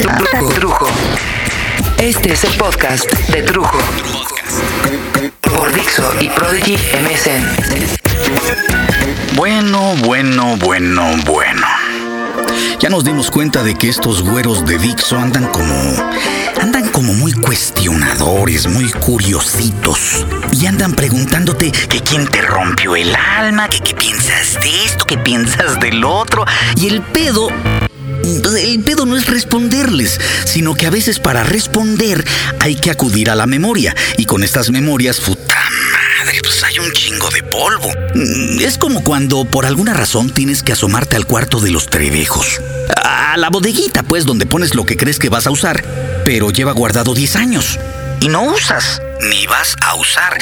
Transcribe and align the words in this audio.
Trujo. 0.00 0.86
Este 1.98 2.32
es 2.34 2.44
el 2.44 2.52
podcast 2.54 3.10
de 3.30 3.42
Trujo. 3.42 3.78
Por 5.40 5.72
Dixo 5.72 6.12
y 6.20 6.28
Prodigy 6.28 6.74
MSN. 6.74 7.44
Bueno, 9.36 9.94
bueno, 10.04 10.56
bueno, 10.58 11.16
bueno. 11.24 11.66
Ya 12.78 12.90
nos 12.90 13.04
dimos 13.04 13.30
cuenta 13.30 13.62
de 13.62 13.74
que 13.74 13.88
estos 13.88 14.22
güeros 14.22 14.66
de 14.66 14.78
Dixo 14.78 15.16
andan 15.18 15.46
como. 15.46 15.74
andan 16.60 16.88
como 16.90 17.14
muy 17.14 17.32
cuestionadores, 17.32 18.66
muy 18.66 18.90
curiositos. 18.90 20.26
Y 20.52 20.66
andan 20.66 20.92
preguntándote 20.92 21.72
que 21.72 22.00
quién 22.00 22.26
te 22.28 22.42
rompió 22.42 22.96
el 22.96 23.14
alma, 23.14 23.68
que 23.68 23.80
qué 23.80 23.94
piensas 23.94 24.58
de 24.60 24.84
esto, 24.84 25.06
qué 25.06 25.16
piensas 25.16 25.80
del 25.80 26.04
otro. 26.04 26.44
Y 26.76 26.88
el 26.88 27.00
pedo 27.00 27.48
el 28.26 28.82
pedo 28.82 29.06
no 29.06 29.16
es 29.16 29.26
responderles, 29.26 30.20
sino 30.44 30.74
que 30.74 30.86
a 30.86 30.90
veces 30.90 31.18
para 31.18 31.44
responder 31.44 32.24
hay 32.60 32.74
que 32.74 32.90
acudir 32.90 33.30
a 33.30 33.34
la 33.34 33.46
memoria. 33.46 33.94
Y 34.16 34.24
con 34.24 34.42
estas 34.42 34.70
memorias, 34.70 35.20
puta 35.20 35.54
madre, 36.20 36.40
pues 36.42 36.62
hay 36.64 36.78
un 36.78 36.90
chingo 36.92 37.30
de 37.30 37.42
polvo. 37.44 37.92
Mm, 38.14 38.60
Es 38.60 38.78
como 38.78 39.02
cuando 39.04 39.44
por 39.44 39.64
alguna 39.66 39.94
razón 39.94 40.30
tienes 40.30 40.62
que 40.62 40.72
asomarte 40.72 41.16
al 41.16 41.26
cuarto 41.26 41.60
de 41.60 41.70
los 41.70 41.86
trebejos. 41.86 42.60
A 42.96 43.36
la 43.36 43.50
bodeguita, 43.50 44.02
pues, 44.02 44.24
donde 44.24 44.46
pones 44.46 44.74
lo 44.74 44.84
que 44.86 44.96
crees 44.96 45.18
que 45.18 45.28
vas 45.28 45.46
a 45.46 45.50
usar, 45.50 45.84
pero 46.24 46.50
lleva 46.50 46.72
guardado 46.72 47.14
10 47.14 47.36
años. 47.36 47.78
Y 48.20 48.28
no 48.28 48.42
usas, 48.42 49.00
ni 49.30 49.46
vas 49.46 49.74
a 49.80 49.94
usar. 49.94 50.38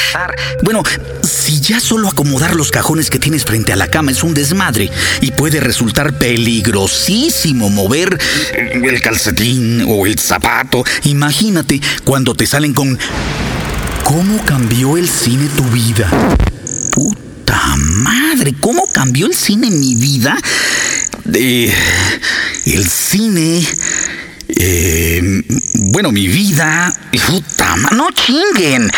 Bueno, 0.63 0.83
si 1.23 1.61
ya 1.61 1.81
solo 1.81 2.09
acomodar 2.09 2.57
los 2.57 2.71
cajones 2.71 3.11
que 3.11 3.19
tienes 3.19 3.45
frente 3.45 3.73
a 3.73 3.77
la 3.77 3.89
cama 3.89 4.11
es 4.11 4.23
un 4.23 4.35
desmadre 4.35 4.91
y 5.21 5.33
puede 5.33 5.61
resultar 5.61 6.19
peligrosísimo 6.19 7.71
mover 7.71 8.19
el 8.53 9.01
calcetín 9.01 9.85
o 9.89 10.07
el 10.07 10.19
zapato, 10.19 10.85
imagínate 11.05 11.81
cuando 12.05 12.35
te 12.35 12.47
salen 12.47 12.75
con 12.75 12.99
¿Cómo 14.05 14.45
cambió 14.45 14.99
el 14.99 15.09
cine 15.09 15.49
tu 15.57 15.65
vida? 15.65 16.11
Puta 16.93 17.75
madre, 17.77 18.55
¿cómo 18.61 18.87
cambió 18.87 19.27
el 19.27 19.35
cine 19.35 19.71
mi 19.71 19.95
vida? 19.95 20.37
Eh, 21.33 21.75
el 22.67 22.87
cine... 22.87 23.67
eh, 24.57 25.43
bueno, 25.75 26.13
mi 26.13 26.29
vida... 26.29 26.93
Puta 27.27 27.77
no 27.93 28.09
chinguen. 28.11 28.91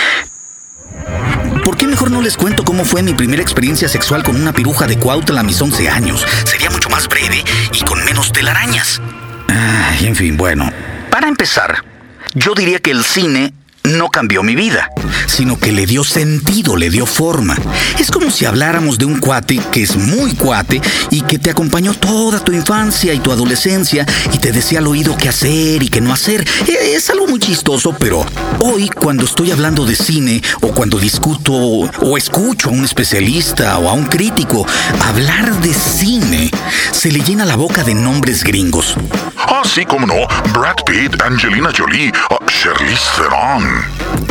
¿Por 1.65 1.77
qué 1.77 1.87
mejor 1.87 2.11
no 2.11 2.23
les 2.23 2.37
cuento 2.37 2.65
cómo 2.65 2.85
fue 2.85 3.03
mi 3.03 3.15
primera 3.15 3.43
experiencia 3.43 3.89
sexual 3.89 4.23
con 4.23 4.37
una 4.37 4.53
piruja 4.53 4.87
de 4.87 4.99
Cuautla 4.99 5.41
a 5.41 5.43
mis 5.43 5.61
11 5.61 5.89
años? 5.89 6.25
Sería 6.45 6.71
mucho 6.71 6.89
más 6.89 7.09
breve 7.09 7.45
y 7.73 7.85
con 7.85 8.05
menos 8.05 8.33
telarañas. 8.33 9.01
Ay, 9.49 10.07
en 10.07 10.17
fin, 10.17 10.37
bueno. 10.37 10.71
Para 11.11 11.29
empezar, 11.29 11.85
yo 12.35 12.55
diría 12.55 12.79
que 12.79 12.91
el 12.91 13.05
cine 13.05 13.53
no 13.87 14.09
cambió 14.09 14.43
mi 14.43 14.55
vida, 14.57 14.91
sino 15.27 15.59
que 15.59 15.73
le 15.73 15.87
dio 15.87 16.05
sentido, 16.05 16.77
le 16.77 16.91
dio 16.91 17.07
forma. 17.07 17.57
Es 17.99 18.11
como 18.11 18.31
si 18.31 18.45
habláramos 18.45 18.99
de 18.99 19.05
un 19.05 19.19
cuate 19.19 19.61
que 19.73 19.83
es 19.83 19.97
muy 19.97 20.35
cuate 20.35 20.81
y 21.11 21.21
que 21.23 21.39
te 21.39 21.51
acompañó 21.51 21.95
toda 21.95 22.41
tu 22.41 22.53
infancia 22.53 23.15
y 23.15 23.19
tu 23.21 23.31
adolescencia 23.33 24.05
y 24.33 24.39
te 24.39 24.53
decía 24.53 24.81
al 24.81 24.87
oído 24.89 25.17
qué 25.17 25.29
hacer 25.29 25.83
y 25.83 25.89
qué 25.89 26.01
no 26.01 26.13
hacer. 26.13 26.47
E- 26.67 26.95
Es 26.97 27.11
algo 27.11 27.27
muy 27.29 27.39
chistoso, 27.39 27.95
pero 27.99 28.25
hoy 28.59 28.89
cuando 28.89 29.25
estoy 29.25 29.51
hablando 29.51 29.85
de 29.85 29.95
cine 29.95 30.43
o 30.63 30.69
cuando 30.69 30.99
discuto 30.99 31.53
o 31.55 32.17
escucho 32.17 32.69
a 32.69 32.73
un 32.73 32.85
especialista 32.85 33.79
o 33.79 33.89
a 33.89 33.93
un 33.93 34.07
crítico 34.07 34.67
hablar 35.05 35.61
de 35.61 35.73
cine, 35.75 36.51
se 36.93 37.13
le 37.13 37.21
llena 37.21 37.45
la 37.45 37.57
boca 37.57 37.85
de 37.85 37.95
nombres 37.95 38.43
gringos. 38.45 38.97
Sí, 39.67 39.85
cómo 39.85 40.07
no. 40.07 40.15
Brad 40.53 40.77
Pitt, 40.87 41.21
Angelina 41.23 41.71
Jolie, 41.77 42.13
ah, 42.31 42.39
Charlize 42.47 43.03
Theron. 43.17 43.85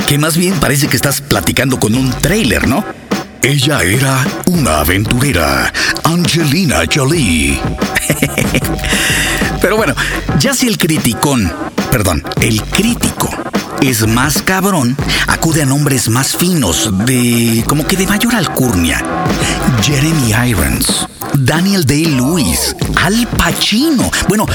Que 0.07 0.17
más 0.17 0.37
bien 0.37 0.59
parece 0.59 0.87
que 0.87 0.95
estás 0.95 1.21
platicando 1.21 1.79
con 1.79 1.93
un 1.95 2.11
trailer, 2.13 2.67
¿no? 2.67 2.83
Ella 3.41 3.81
era 3.83 4.25
una 4.47 4.79
aventurera, 4.79 5.71
Angelina 6.03 6.83
Jolie. 6.91 7.61
Pero 9.61 9.77
bueno, 9.77 9.93
ya 10.39 10.55
si 10.55 10.67
el 10.67 10.77
criticón, 10.79 11.51
perdón, 11.91 12.23
el 12.41 12.61
crítico 12.63 13.29
es 13.81 14.07
más 14.07 14.41
cabrón, 14.41 14.97
acude 15.27 15.61
a 15.61 15.65
nombres 15.65 16.09
más 16.09 16.35
finos, 16.35 16.89
de 17.05 17.63
como 17.67 17.85
que 17.85 17.95
de 17.95 18.07
mayor 18.07 18.33
alcurnia. 18.35 19.03
Jeremy 19.83 20.33
Irons, 20.49 21.07
Daniel 21.37 21.85
Day-Lewis, 21.85 22.75
Al 22.95 23.27
Pacino. 23.37 24.09
Bueno, 24.27 24.45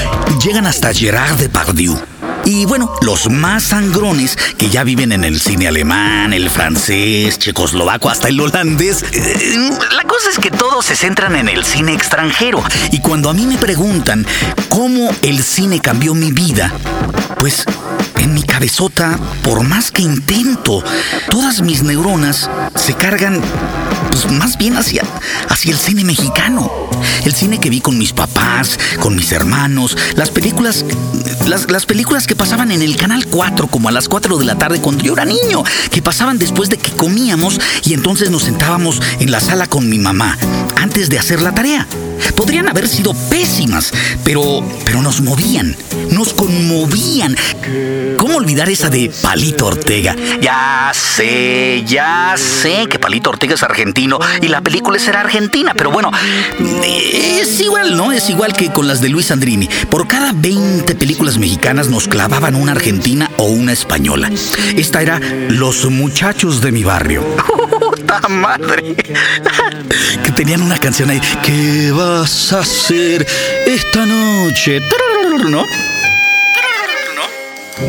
llegan 0.43 0.65
hasta 0.65 0.93
Gerard 0.93 1.37
Depardieu. 1.37 1.97
Y 2.43 2.65
bueno, 2.65 2.91
los 3.01 3.29
más 3.29 3.63
sangrones 3.63 4.35
que 4.57 4.69
ya 4.69 4.83
viven 4.83 5.11
en 5.11 5.23
el 5.23 5.39
cine 5.39 5.67
alemán, 5.67 6.33
el 6.33 6.49
francés, 6.49 7.37
checoslovaco, 7.37 8.09
hasta 8.09 8.29
el 8.29 8.39
holandés. 8.39 9.03
Eh, 9.13 9.69
La 9.95 10.03
cosa 10.03 10.29
es 10.31 10.39
que 10.39 10.49
todos 10.49 10.85
se 10.85 10.95
centran 10.95 11.35
en 11.35 11.49
el 11.49 11.63
cine 11.63 11.93
extranjero. 11.93 12.63
Y 12.91 12.99
cuando 12.99 13.29
a 13.29 13.33
mí 13.33 13.45
me 13.45 13.57
preguntan 13.57 14.25
cómo 14.69 15.11
el 15.21 15.43
cine 15.43 15.79
cambió 15.79 16.15
mi 16.15 16.31
vida, 16.31 16.73
pues 17.37 17.63
en 18.21 18.33
mi 18.33 18.43
cabezota, 18.43 19.19
por 19.43 19.63
más 19.63 19.91
que 19.91 20.01
intento, 20.01 20.83
todas 21.29 21.61
mis 21.61 21.83
neuronas 21.83 22.49
se 22.75 22.93
cargan 22.93 23.41
pues 24.09 24.29
más 24.31 24.57
bien 24.57 24.77
hacia, 24.77 25.03
hacia 25.49 25.71
el 25.71 25.77
cine 25.77 26.03
mexicano. 26.03 26.71
El 27.25 27.33
cine 27.33 27.59
que 27.59 27.69
vi 27.69 27.81
con 27.81 27.97
mis 27.97 28.13
papás, 28.13 28.79
con 28.99 29.15
mis 29.15 29.31
hermanos, 29.31 29.97
las 30.15 30.29
películas, 30.29 30.85
las, 31.47 31.71
las 31.71 31.85
películas 31.85 32.27
que 32.27 32.35
pasaban 32.35 32.71
en 32.71 32.81
el 32.81 32.95
canal 32.95 33.25
4 33.25 33.67
como 33.67 33.89
a 33.89 33.91
las 33.91 34.07
4 34.07 34.37
de 34.37 34.45
la 34.45 34.57
tarde 34.57 34.81
cuando 34.81 35.03
yo 35.03 35.13
era 35.13 35.25
niño, 35.25 35.63
que 35.89 36.01
pasaban 36.01 36.37
después 36.37 36.69
de 36.69 36.77
que 36.77 36.91
comíamos 36.91 37.59
y 37.83 37.93
entonces 37.93 38.29
nos 38.29 38.43
sentábamos 38.43 39.01
en 39.19 39.31
la 39.31 39.39
sala 39.39 39.67
con 39.67 39.89
mi 39.89 39.97
mamá 39.97 40.37
antes 40.75 41.09
de 41.09 41.19
hacer 41.19 41.41
la 41.41 41.53
tarea. 41.53 41.87
Podrían 42.35 42.67
haber 42.67 42.87
sido 42.87 43.13
pésimas, 43.29 43.91
pero, 44.23 44.63
pero 44.85 45.01
nos 45.01 45.21
movían, 45.21 45.75
nos 46.11 46.33
conmovían. 46.33 47.35
¿Cómo 48.17 48.37
olvidar 48.37 48.69
esa 48.69 48.89
de 48.89 49.11
Palito 49.21 49.67
Ortega? 49.67 50.15
Ya 50.41 50.91
sé, 50.93 51.83
ya 51.85 52.35
sé 52.37 52.87
que 52.89 52.99
Palito 52.99 53.29
Ortega 53.29 53.55
es 53.55 53.63
argentino 53.63 54.19
y 54.41 54.47
la 54.47 54.61
película 54.61 54.99
será 54.99 55.21
argentina, 55.21 55.73
pero 55.75 55.91
bueno, 55.91 56.11
es 56.83 57.59
igual, 57.59 57.95
¿no? 57.97 58.11
Es 58.11 58.29
igual 58.29 58.53
que 58.53 58.71
con 58.71 58.87
las 58.87 59.01
de 59.01 59.09
Luis 59.09 59.27
Sandrini. 59.27 59.69
Por 59.89 60.07
cada 60.07 60.31
20 60.33 60.95
películas 60.95 61.37
mexicanas 61.37 61.89
nos 61.89 62.07
clavaban 62.07 62.55
una 62.55 62.73
argentina 62.73 63.29
o 63.37 63.45
una 63.45 63.73
española. 63.73 64.31
Esta 64.75 65.01
era 65.01 65.19
Los 65.19 65.89
muchachos 65.89 66.61
de 66.61 66.71
mi 66.71 66.83
barrio. 66.83 67.23
¡Puta 68.11 68.27
madre! 68.27 68.95
que 70.23 70.31
tenían 70.35 70.61
una 70.61 70.77
canción 70.77 71.09
ahí. 71.09 71.21
¿Qué 71.43 71.91
vas 71.91 72.51
a 72.51 72.59
hacer 72.59 73.25
esta 73.65 74.05
noche? 74.05 74.81
¿No? 75.49 75.63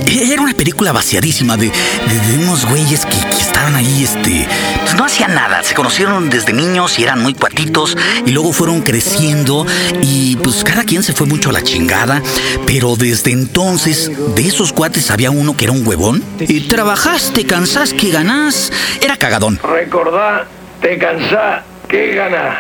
Era 0.07 0.43
una 0.43 0.55
película 0.55 0.93
vaciadísima 0.93 1.57
de, 1.57 1.67
de- 1.67 2.21
de 2.33 2.45
unos 2.45 2.67
güeyes 2.67 3.05
que, 3.07 3.19
que 3.19 3.43
estaban 3.43 3.75
ahí, 3.77 4.03
este. 4.05 4.47
pues 4.83 4.95
no 4.95 5.05
hacían 5.05 5.35
nada. 5.35 5.63
Se 5.63 5.75
conocieron 5.75 6.31
desde 6.31 6.53
niños 6.53 6.99
y 6.99 7.03
eran 7.05 7.21
muy 7.23 7.35
cuatitos. 7.35 7.97
Y 8.27 8.31
luego 8.31 8.53
fueron 8.53 8.83
creciendo. 8.83 9.67
Y 10.01 10.37
pues 10.37 10.65
cada 10.65 10.85
quien 10.85 11.03
se 11.03 11.13
fue 11.13 11.27
mucho 11.27 11.51
a 11.51 11.53
la 11.53 11.63
chingada. 11.63 12.23
Pero 12.67 12.97
desde 12.97 13.33
entonces, 13.33 14.11
de 14.35 14.47
esos 14.47 14.73
cuates 14.73 15.11
había 15.11 15.31
uno 15.31 15.57
que 15.57 15.65
era 15.65 15.73
un 15.73 15.87
huevón. 15.87 16.23
Y 16.41 16.61
trabajaste, 16.63 17.45
cansás, 17.47 17.93
que 17.93 18.11
ganás. 18.11 18.73
Era 19.01 19.17
cagadón. 19.17 19.59
Recordá, 19.63 20.47
te 20.81 20.99
cansás, 20.99 21.63
que 21.89 22.15
ganás. 22.15 22.57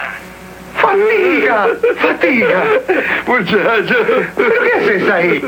Fatiga, 0.82 1.68
fatiga. 2.00 2.64
Muchacho. 3.26 3.96
¿Pero 4.36 4.54
qué 4.64 4.72
haces 4.78 5.08
ahí? 5.10 5.40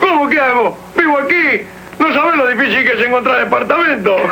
¿Cómo 0.00 0.28
que 0.28 0.40
hago? 0.40 0.76
Vivo 0.96 1.18
aquí. 1.18 1.62
No 2.00 2.12
sabes 2.12 2.36
lo 2.36 2.48
difícil 2.48 2.82
que 2.82 2.92
es 2.94 3.06
encontrar 3.06 3.44
departamento. 3.44 4.16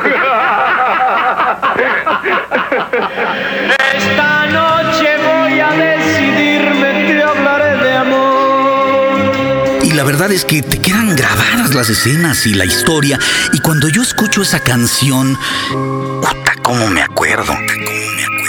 Esta 3.94 4.46
noche 4.46 5.16
voy 5.18 5.60
a 5.60 5.70
decidirme, 5.70 7.06
te 7.06 7.22
hablaré 7.22 7.76
de 7.76 7.92
amor. 7.96 9.84
Y 9.84 9.92
la 9.92 10.02
verdad 10.02 10.32
es 10.32 10.44
que 10.44 10.62
te 10.62 10.80
quedan 10.80 11.14
grabadas 11.14 11.74
las 11.74 11.88
escenas 11.88 12.46
y 12.46 12.54
la 12.54 12.64
historia. 12.64 13.18
Y 13.52 13.60
cuando 13.60 13.88
yo 13.88 14.02
escucho 14.02 14.42
esa 14.42 14.60
canción, 14.60 15.38
puta, 15.68 16.54
cómo 16.62 16.88
me 16.88 17.02
acuerdo. 17.02 17.52
Puta, 17.52 17.66
cómo 17.76 18.12
me 18.16 18.22
acuerdo. 18.24 18.47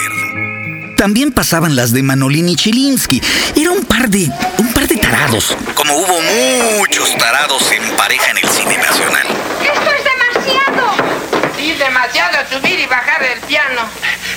También 0.99 1.31
pasaban 1.31 1.77
las 1.77 1.93
de 1.93 2.03
Manolini 2.03 2.57
Chilinsky. 2.57 3.21
Era 3.55 3.71
un 3.71 3.85
par 3.85 4.09
de. 4.09 4.29
un 4.57 4.73
par 4.73 4.85
de 4.85 4.97
tarados. 4.97 5.55
Como 5.73 5.95
hubo 5.95 6.19
muchos 6.77 7.15
tarados 7.15 7.71
en 7.71 7.95
pareja 7.95 8.31
en 8.31 8.39
el 8.39 8.49
cine 8.49 8.77
nacional. 8.77 9.25
¡Esto 9.63 9.91
es 9.97 10.03
demasiado! 10.03 11.55
Sí, 11.55 11.71
demasiado 11.71 12.37
subir 12.51 12.81
y 12.81 12.85
bajar 12.85 13.21
del 13.21 13.39
piano. 13.47 13.83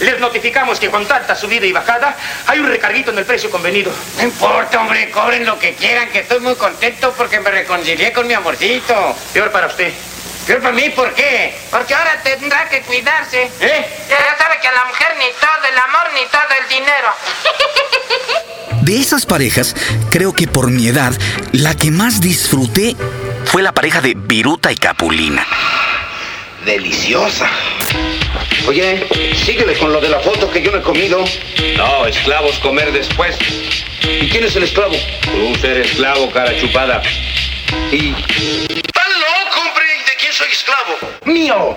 Les 0.02 0.20
notificamos 0.20 0.78
que 0.78 0.88
con 0.88 1.04
tanta 1.04 1.34
subida 1.34 1.66
y 1.66 1.72
bajada 1.72 2.16
hay 2.46 2.60
un 2.60 2.68
recarguito 2.68 3.10
en 3.10 3.18
el 3.18 3.24
precio 3.24 3.50
convenido. 3.50 3.90
No 4.18 4.22
importa, 4.22 4.82
hombre, 4.82 5.10
cobren 5.10 5.44
lo 5.44 5.58
que 5.58 5.74
quieran, 5.74 6.10
que 6.10 6.20
estoy 6.20 6.38
muy 6.38 6.54
contento 6.54 7.12
porque 7.16 7.40
me 7.40 7.50
reconcilié 7.50 8.12
con 8.12 8.28
mi 8.28 8.34
amorcito. 8.34 9.16
Peor 9.32 9.50
para 9.50 9.66
usted. 9.66 9.92
¿Peor 10.46 10.60
para 10.60 10.74
mí? 10.74 10.90
¿Por 10.90 11.14
qué? 11.14 11.54
Porque 11.70 11.94
ahora 11.94 12.20
tendrá 12.22 12.68
que 12.68 12.80
cuidarse. 12.82 13.50
¿Eh? 13.60 13.86
Ya 14.08 14.36
sabe 14.36 14.58
que 14.60 14.68
a 14.68 14.72
la 14.72 14.84
mujer 14.86 15.08
ni 15.18 15.26
todo 15.40 15.70
el 15.70 15.78
amor 15.78 16.12
ni 16.14 16.26
todo 16.26 16.42
el 16.60 16.68
dinero. 16.68 17.08
De 18.82 19.00
esas 19.00 19.26
parejas, 19.26 19.76
creo 20.10 20.32
que 20.32 20.48
por 20.48 20.68
mi 20.68 20.88
edad, 20.88 21.12
la 21.52 21.76
que 21.76 21.92
más 21.92 22.20
disfruté 22.20 22.96
fue 23.44 23.62
la 23.62 23.72
pareja 23.72 24.00
de 24.00 24.14
Viruta 24.16 24.72
y 24.72 24.76
Capulina. 24.76 25.46
Deliciosa. 26.64 27.48
Oye, 28.66 29.06
síguele 29.44 29.78
con 29.78 29.92
lo 29.92 30.00
de 30.00 30.08
la 30.08 30.18
foto 30.18 30.50
que 30.50 30.62
yo 30.62 30.72
no 30.72 30.78
he 30.78 30.82
comido. 30.82 31.24
No, 31.76 32.06
esclavos 32.06 32.58
comer 32.58 32.90
después. 32.90 33.36
¿Y 34.02 34.28
quién 34.28 34.44
es 34.44 34.56
el 34.56 34.64
esclavo? 34.64 34.94
Tú 35.20 35.54
ser 35.60 35.78
esclavo, 35.78 36.30
cara 36.32 36.58
chupada. 36.58 37.00
Y... 37.92 38.14
soy 40.42 40.52
esclavo? 40.52 40.98
¡Mío! 41.24 41.76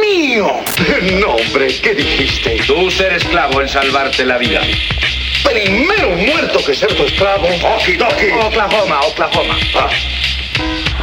¡Mío! 0.00 0.50
No, 1.20 1.34
hombre, 1.34 1.68
¿qué 1.82 1.94
dijiste? 1.94 2.60
Tú 2.66 2.90
ser 2.90 3.12
esclavo 3.12 3.60
en 3.60 3.68
salvarte 3.68 4.24
la 4.24 4.38
vida. 4.38 4.60
Primero 5.42 6.10
muerto 6.10 6.64
que 6.64 6.74
ser 6.74 6.92
tu 6.94 7.04
esclavo. 7.04 7.48
Okidoki. 7.76 8.26
Oklahoma, 8.40 9.00
Oklahoma. 9.00 9.58
Ah, 9.74 9.88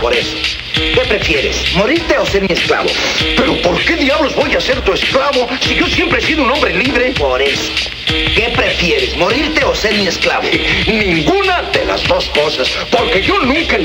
Por 0.01 0.13
eso. 0.13 0.37
¿Qué 0.73 1.01
prefieres? 1.07 1.73
¿Morirte 1.75 2.17
o 2.17 2.25
ser 2.25 2.43
mi 2.43 2.53
esclavo? 2.53 2.89
¿Pero 3.35 3.61
por 3.61 3.83
qué 3.83 3.97
diablos 3.97 4.33
voy 4.35 4.55
a 4.55 4.61
ser 4.61 4.79
tu 4.81 4.93
esclavo 4.93 5.49
si 5.59 5.75
yo 5.75 5.87
siempre 5.87 6.19
he 6.19 6.21
sido 6.21 6.43
un 6.43 6.51
hombre 6.51 6.73
libre? 6.73 7.11
Por 7.11 7.41
eso. 7.41 7.71
¿Qué 8.07 8.51
prefieres? 8.55 9.17
¿Morirte 9.17 9.65
o 9.65 9.75
ser 9.75 9.93
mi 9.95 10.07
esclavo? 10.07 10.47
Ninguna 10.87 11.63
de 11.73 11.85
las 11.85 12.03
dos 12.07 12.29
cosas, 12.29 12.69
porque 12.91 13.21
yo 13.21 13.37
nunca... 13.39 13.77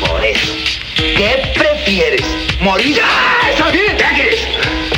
Por 0.00 0.24
eso. 0.24 0.52
¿Qué 0.96 1.52
prefieres? 1.94 2.26
¿Morir? 2.60 3.00
¡Ah, 3.04 3.50
está 3.50 3.70
bien! 3.70 3.96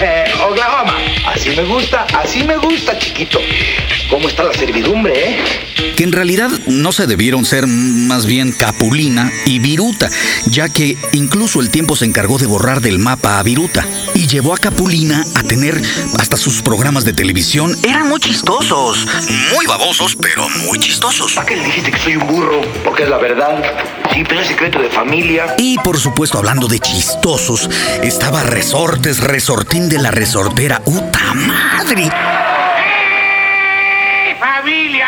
Eh, 0.01 0.25
Oklahoma. 0.49 0.97
Así 1.27 1.51
me 1.51 1.65
gusta, 1.65 2.07
así 2.15 2.43
me 2.43 2.57
gusta, 2.57 2.99
chiquito. 2.99 3.39
¿Cómo 4.09 4.29
está 4.29 4.45
la 4.45 4.55
servidumbre, 4.55 5.13
eh? 5.15 5.66
Que 5.97 6.05
en 6.05 6.13
realidad 6.13 6.51
no 6.67 6.93
se 6.93 7.07
debieron 7.07 7.47
ser 7.47 7.67
más 7.67 8.27
bien 8.27 8.53
Capulina 8.53 9.33
y 9.47 9.59
Viruta, 9.59 10.11
ya 10.47 10.69
que 10.69 10.99
incluso 11.13 11.61
el 11.61 11.71
tiempo 11.71 11.97
se 11.97 12.05
encargó 12.05 12.37
de 12.37 12.47
borrar 12.47 12.83
del 12.83 12.99
mapa 12.99 13.39
a 13.39 13.43
Viruta 13.43 13.85
y 14.15 14.27
llevó 14.27 14.53
a 14.55 14.59
Capulina 14.59 15.25
a 15.35 15.43
tener 15.43 15.81
hasta 16.19 16.37
sus 16.37 16.61
programas 16.61 17.05
de 17.05 17.15
televisión. 17.15 17.75
Eran 17.83 18.09
muy 18.09 18.21
chistosos, 18.21 19.07
muy 19.55 19.67
babosos, 19.67 20.17
pero 20.17 20.47
muy 20.67 20.79
chistosos. 20.79 21.33
¿Para 21.33 21.47
qué 21.47 21.57
le 21.57 21.65
dijiste 21.65 21.91
que 21.91 21.99
soy 21.99 22.17
un 22.17 22.27
burro? 22.27 22.61
Porque 22.85 23.05
es 23.05 23.09
la 23.09 23.19
verdad. 23.19 23.63
Sí, 24.13 24.23
pero 24.29 24.43
es 24.43 24.49
secreto 24.49 24.79
de 24.79 24.91
familia. 24.91 25.55
Y 25.57 25.79
por 25.79 25.99
supuesto, 25.99 26.37
hablando 26.37 26.69
de 26.69 26.79
chistosos, 26.79 27.71
estaba 28.03 28.43
Resortes, 28.43 29.21
Resortín 29.21 29.89
de 29.89 29.99
la 29.99 30.11
Resortera. 30.11 30.83
¡Uta 30.85 31.33
madre! 31.35 32.11
¡Eh, 34.27 34.37
familia! 34.39 35.07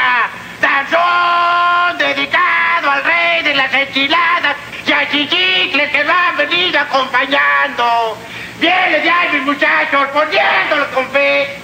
Danzón 0.78 1.98
dedicado 1.98 2.88
al 2.88 3.02
rey 3.02 3.42
de 3.42 3.54
las 3.54 3.74
enchiladas 3.74 4.56
y 4.86 4.92
a 4.92 5.10
chichicles 5.10 5.90
que 5.90 6.04
lo 6.04 6.12
han 6.12 6.36
venido 6.36 6.78
acompañando. 6.78 8.16
Bien, 8.60 9.02
de 9.02 9.10
ahí, 9.10 9.28
mis 9.32 9.42
muchachos, 9.42 10.06
poniéndolos 10.12 10.86
con 10.94 11.08
fe. 11.08 11.58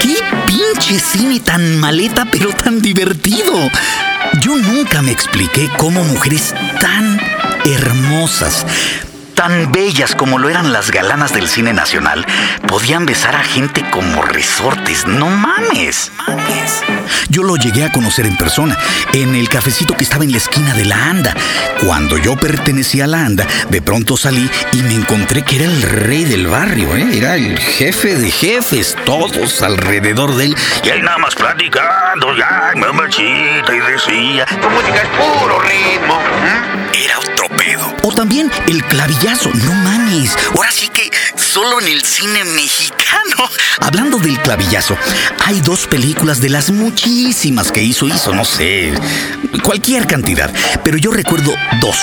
¡Qué 0.00 0.22
pinche 0.46 1.00
cine 1.00 1.40
tan 1.40 1.80
maleta, 1.80 2.26
pero 2.30 2.52
tan 2.52 2.80
divertido! 2.80 3.68
Yo 4.40 4.56
nunca 4.56 5.02
me 5.02 5.10
expliqué 5.10 5.68
cómo 5.78 6.04
mujeres 6.04 6.54
tan 6.80 7.20
hermosas, 7.64 8.64
tan 9.44 9.72
bellas 9.72 10.14
como 10.14 10.38
lo 10.38 10.48
eran 10.48 10.72
las 10.72 10.90
galanas 10.90 11.34
del 11.34 11.48
cine 11.48 11.74
nacional, 11.74 12.24
podían 12.66 13.04
besar 13.04 13.36
a 13.36 13.42
gente 13.42 13.84
como 13.90 14.22
resortes. 14.22 15.06
¡No 15.06 15.28
mames! 15.28 16.10
mames. 16.16 16.82
Yo 17.28 17.42
lo 17.42 17.56
llegué 17.56 17.84
a 17.84 17.92
conocer 17.92 18.24
en 18.24 18.38
persona, 18.38 18.74
en 19.12 19.34
el 19.34 19.50
cafecito 19.50 19.92
que 19.92 20.04
estaba 20.04 20.24
en 20.24 20.32
la 20.32 20.38
esquina 20.38 20.72
de 20.72 20.86
la 20.86 21.10
Anda. 21.10 21.34
Cuando 21.84 22.16
yo 22.16 22.36
pertenecía 22.36 23.04
a 23.04 23.06
la 23.06 23.26
Anda, 23.26 23.46
de 23.68 23.82
pronto 23.82 24.16
salí 24.16 24.50
y 24.72 24.76
me 24.78 24.94
encontré 24.94 25.42
que 25.42 25.56
era 25.56 25.66
el 25.66 25.82
rey 25.82 26.24
del 26.24 26.46
barrio, 26.46 26.96
¿eh? 26.96 27.18
era 27.18 27.36
el 27.36 27.58
jefe 27.58 28.16
de 28.16 28.30
jefes, 28.30 28.96
todos 29.04 29.60
alrededor 29.60 30.36
de 30.36 30.46
él. 30.46 30.56
Y 30.84 30.88
él 30.88 31.02
nada 31.02 31.18
más 31.18 31.34
platicando, 31.34 32.34
ya, 32.34 32.72
mamachita, 32.76 33.74
y 33.74 33.92
decía, 33.92 34.44
es 34.44 35.08
puro 35.18 35.58
ritmo. 35.60 36.18
pedo. 36.92 37.33
O 38.06 38.12
también 38.12 38.50
el 38.68 38.84
clavillazo, 38.84 39.48
no 39.48 39.72
mames. 39.72 40.36
Ahora 40.54 40.70
sí 40.70 40.88
que 40.88 41.10
solo 41.36 41.80
en 41.80 41.88
el 41.88 42.02
cine 42.02 42.44
mexicano. 42.44 43.48
Hablando 43.80 44.18
del 44.18 44.38
clavillazo, 44.42 44.98
hay 45.42 45.62
dos 45.62 45.86
películas 45.86 46.38
de 46.38 46.50
las 46.50 46.70
muchísimas 46.70 47.72
que 47.72 47.82
hizo, 47.82 48.06
hizo, 48.06 48.34
no 48.34 48.44
sé, 48.44 48.92
cualquier 49.62 50.06
cantidad. 50.06 50.52
Pero 50.84 50.98
yo 50.98 51.12
recuerdo 51.12 51.54
dos. 51.80 51.96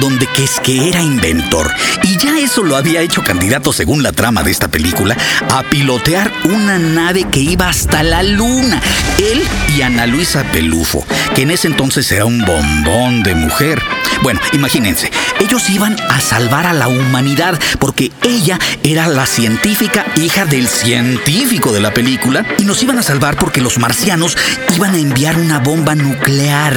Donde 0.00 0.26
que 0.26 0.44
es 0.44 0.60
que 0.60 0.88
era 0.88 1.00
inventor. 1.00 1.70
Y 2.02 2.16
ya 2.18 2.38
eso 2.38 2.62
lo 2.62 2.76
había 2.76 3.00
hecho 3.00 3.22
candidato, 3.22 3.72
según 3.72 4.02
la 4.02 4.12
trama 4.12 4.42
de 4.42 4.50
esta 4.50 4.68
película, 4.68 5.16
a 5.50 5.62
pilotear 5.62 6.32
una 6.44 6.78
nave 6.78 7.24
que 7.30 7.40
iba 7.40 7.68
hasta 7.68 8.02
la 8.02 8.22
luna. 8.22 8.80
Él 9.18 9.42
y 9.76 9.82
Ana 9.82 10.06
Luisa 10.06 10.42
Pelufo, 10.52 11.06
que 11.34 11.42
en 11.42 11.50
ese 11.50 11.68
entonces 11.68 12.10
era 12.12 12.24
un 12.24 12.44
bombón 12.44 13.22
de 13.22 13.34
mujer. 13.34 13.82
Bueno, 14.22 14.40
imagínense, 14.52 15.10
ellos 15.40 15.68
iban 15.70 15.96
a 16.08 16.20
salvar 16.20 16.66
a 16.66 16.72
la 16.72 16.88
humanidad 16.88 17.58
porque 17.78 18.12
ella 18.22 18.58
era 18.82 19.08
la 19.08 19.26
científica 19.26 20.06
hija 20.16 20.44
del 20.46 20.68
científico 20.68 21.72
de 21.72 21.80
la 21.80 21.92
película 21.92 22.44
y 22.58 22.64
nos 22.64 22.82
iban 22.82 22.98
a 22.98 23.02
salvar 23.02 23.36
porque 23.36 23.60
los 23.60 23.78
marcianos 23.78 24.36
iban 24.74 24.94
a 24.94 24.98
enviar 24.98 25.36
una 25.36 25.58
bomba 25.58 25.94
nuclear. 25.94 26.76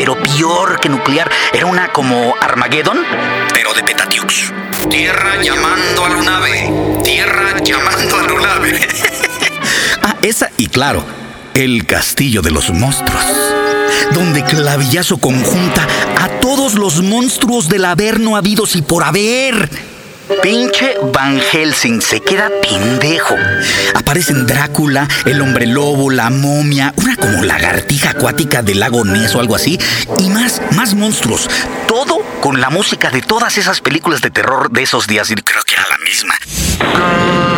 Pero 0.00 0.16
peor 0.18 0.80
que 0.80 0.88
nuclear, 0.88 1.30
era 1.52 1.66
una 1.66 1.92
como 1.92 2.34
Armageddon, 2.40 2.96
pero 3.52 3.74
de 3.74 3.82
Petatiux. 3.82 4.50
Tierra 4.88 5.42
llamando 5.42 6.06
a 6.06 6.08
Lunave. 6.08 6.72
Tierra 7.04 7.58
llamando 7.62 8.16
a 8.16 8.22
Lunave. 8.22 8.80
ah, 10.02 10.16
esa 10.22 10.50
y 10.56 10.68
claro, 10.68 11.04
el 11.52 11.84
castillo 11.84 12.40
de 12.40 12.50
los 12.50 12.70
monstruos. 12.70 13.22
Donde 14.14 14.42
Clavillazo 14.42 15.18
conjunta 15.18 15.86
a 16.18 16.28
todos 16.40 16.76
los 16.76 17.02
monstruos 17.02 17.68
del 17.68 17.84
averno 17.84 18.38
habidos 18.38 18.76
y 18.76 18.80
por 18.80 19.04
haber. 19.04 19.68
Pinche 20.42 20.96
Van 21.12 21.40
Helsing 21.40 22.00
se 22.00 22.20
queda 22.20 22.48
pendejo. 22.62 23.36
Aparecen 23.94 24.46
Drácula, 24.46 25.08
el 25.26 25.40
hombre 25.42 25.66
lobo, 25.66 26.10
la 26.10 26.30
momia, 26.30 26.94
una 26.96 27.16
como 27.16 27.44
lagartija 27.44 28.10
acuática 28.10 28.62
del 28.62 28.80
lago 28.80 29.04
Ness 29.04 29.34
o 29.34 29.40
algo 29.40 29.56
así, 29.56 29.78
y 30.18 30.30
más, 30.30 30.62
más 30.76 30.94
monstruos. 30.94 31.50
Todo 31.86 32.18
con 32.40 32.60
la 32.60 32.70
música 32.70 33.10
de 33.10 33.22
todas 33.22 33.58
esas 33.58 33.80
películas 33.80 34.20
de 34.20 34.30
terror 34.30 34.70
de 34.70 34.82
esos 34.82 35.06
días, 35.06 35.30
y 35.30 35.34
creo 35.34 35.62
que 35.64 35.74
era 35.74 35.84
la 35.90 35.98
misma. 35.98 37.49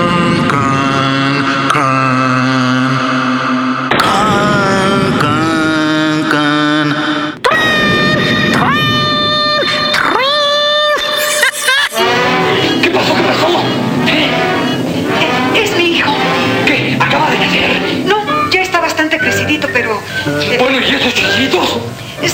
Pero... 19.72 20.00
eh, 20.42 20.56
Bueno, 20.58 20.78
¿y 20.80 20.94
esos 20.94 21.14
chiquitos? 21.14 21.78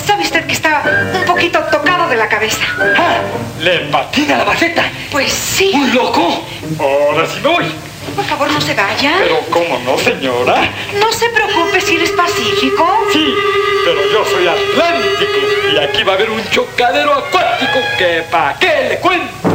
¿Sabe 0.06 0.22
usted 0.22 0.46
que 0.46 0.52
está 0.52 0.82
un 1.14 1.24
poquito 1.24 1.60
tocado 1.70 2.08
de 2.08 2.16
la 2.16 2.28
cabeza? 2.28 2.64
Ah, 2.96 3.18
¿Le 3.60 3.78
patina 3.90 4.38
la 4.38 4.44
maceta? 4.44 4.84
Pues 5.10 5.32
sí. 5.32 5.70
¿Un 5.74 5.94
loco? 5.94 6.44
Ahora 6.78 7.26
sí 7.26 7.40
me 7.42 7.48
voy. 7.48 7.64
Por 8.14 8.24
favor, 8.24 8.50
no 8.50 8.60
se 8.60 8.74
vaya. 8.74 9.14
Pero 9.18 9.40
¿cómo 9.50 9.78
no, 9.84 9.96
señora? 9.98 10.68
No 11.00 11.12
se 11.12 11.28
preocupe 11.30 11.80
si 11.80 11.96
él 11.96 12.02
es 12.02 12.10
pacífico. 12.10 12.86
Sí, 13.12 13.34
pero 13.84 14.00
yo 14.12 14.24
soy 14.24 14.46
atlántico 14.48 15.72
y 15.72 15.78
aquí 15.78 16.02
va 16.02 16.12
a 16.12 16.16
haber 16.16 16.30
un 16.30 16.42
chocadero 16.50 17.14
acuático 17.14 17.78
que 17.96 18.24
pa' 18.30 18.56
qué 18.58 18.88
le 18.90 18.98
cuento. 18.98 19.48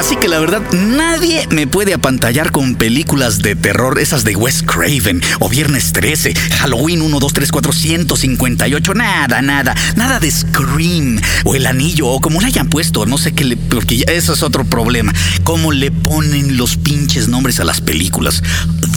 Así 0.00 0.16
que 0.16 0.28
la 0.28 0.40
verdad, 0.40 0.62
nadie 0.72 1.46
me 1.50 1.66
puede 1.66 1.92
apantallar 1.92 2.52
con 2.52 2.76
películas 2.76 3.40
de 3.40 3.54
terror, 3.54 3.98
esas 3.98 4.24
de 4.24 4.34
Wes 4.34 4.62
Craven, 4.62 5.22
o 5.40 5.50
Viernes 5.50 5.92
13, 5.92 6.32
Halloween 6.58 7.02
1, 7.02 7.20
2, 7.20 7.32
3, 7.34 7.52
4, 7.52 7.72
158, 7.72 8.94
nada, 8.94 9.42
nada, 9.42 9.74
nada 9.96 10.18
de 10.18 10.30
Scream, 10.30 11.20
o 11.44 11.54
El 11.54 11.66
Anillo, 11.66 12.06
o 12.06 12.18
como 12.18 12.40
le 12.40 12.46
hayan 12.46 12.70
puesto, 12.70 13.04
no 13.04 13.18
sé 13.18 13.32
qué 13.32 13.44
le, 13.44 13.58
porque 13.58 13.98
ya 13.98 14.06
eso 14.10 14.32
es 14.32 14.42
otro 14.42 14.64
problema, 14.64 15.12
cómo 15.44 15.70
le 15.70 15.90
ponen 15.90 16.56
los 16.56 16.78
pinches 16.78 17.28
nombres 17.28 17.60
a 17.60 17.64
las 17.64 17.82
películas. 17.82 18.42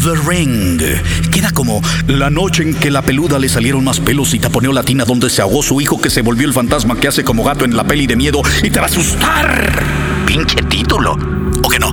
The 0.06 0.16
Ring, 0.26 0.82
queda 1.34 1.52
como 1.52 1.82
la 2.08 2.30
noche 2.30 2.64
en 2.64 2.76
que 2.76 2.90
la 2.90 3.02
peluda 3.02 3.40
le 3.40 3.50
salieron 3.50 3.84
más 3.84 4.00
pelos 4.00 4.34
y 4.34 4.40
taponeó 4.40 4.72
la 4.72 4.84
tina 4.84 5.04
donde 5.04 5.30
se 5.30 5.42
ahogó 5.42 5.64
su 5.64 5.82
hijo 5.82 6.00
que 6.00 6.10
se 6.10 6.22
volvió 6.22 6.48
el 6.48 6.54
fantasma 6.54 6.98
que 6.98 7.10
hace 7.10 7.26
como 7.26 7.44
gato 7.44 7.66
en 7.66 7.76
la 7.76 7.84
peli 7.84 8.08
de 8.08 8.16
miedo 8.16 8.42
y 8.64 8.70
te 8.70 8.80
va 8.80 8.86
a 8.86 8.90
asustar. 8.90 10.13
Pinche 10.34 10.64
título. 10.64 11.16
¿O 11.64 11.70
que 11.70 11.78
no? 11.78 11.92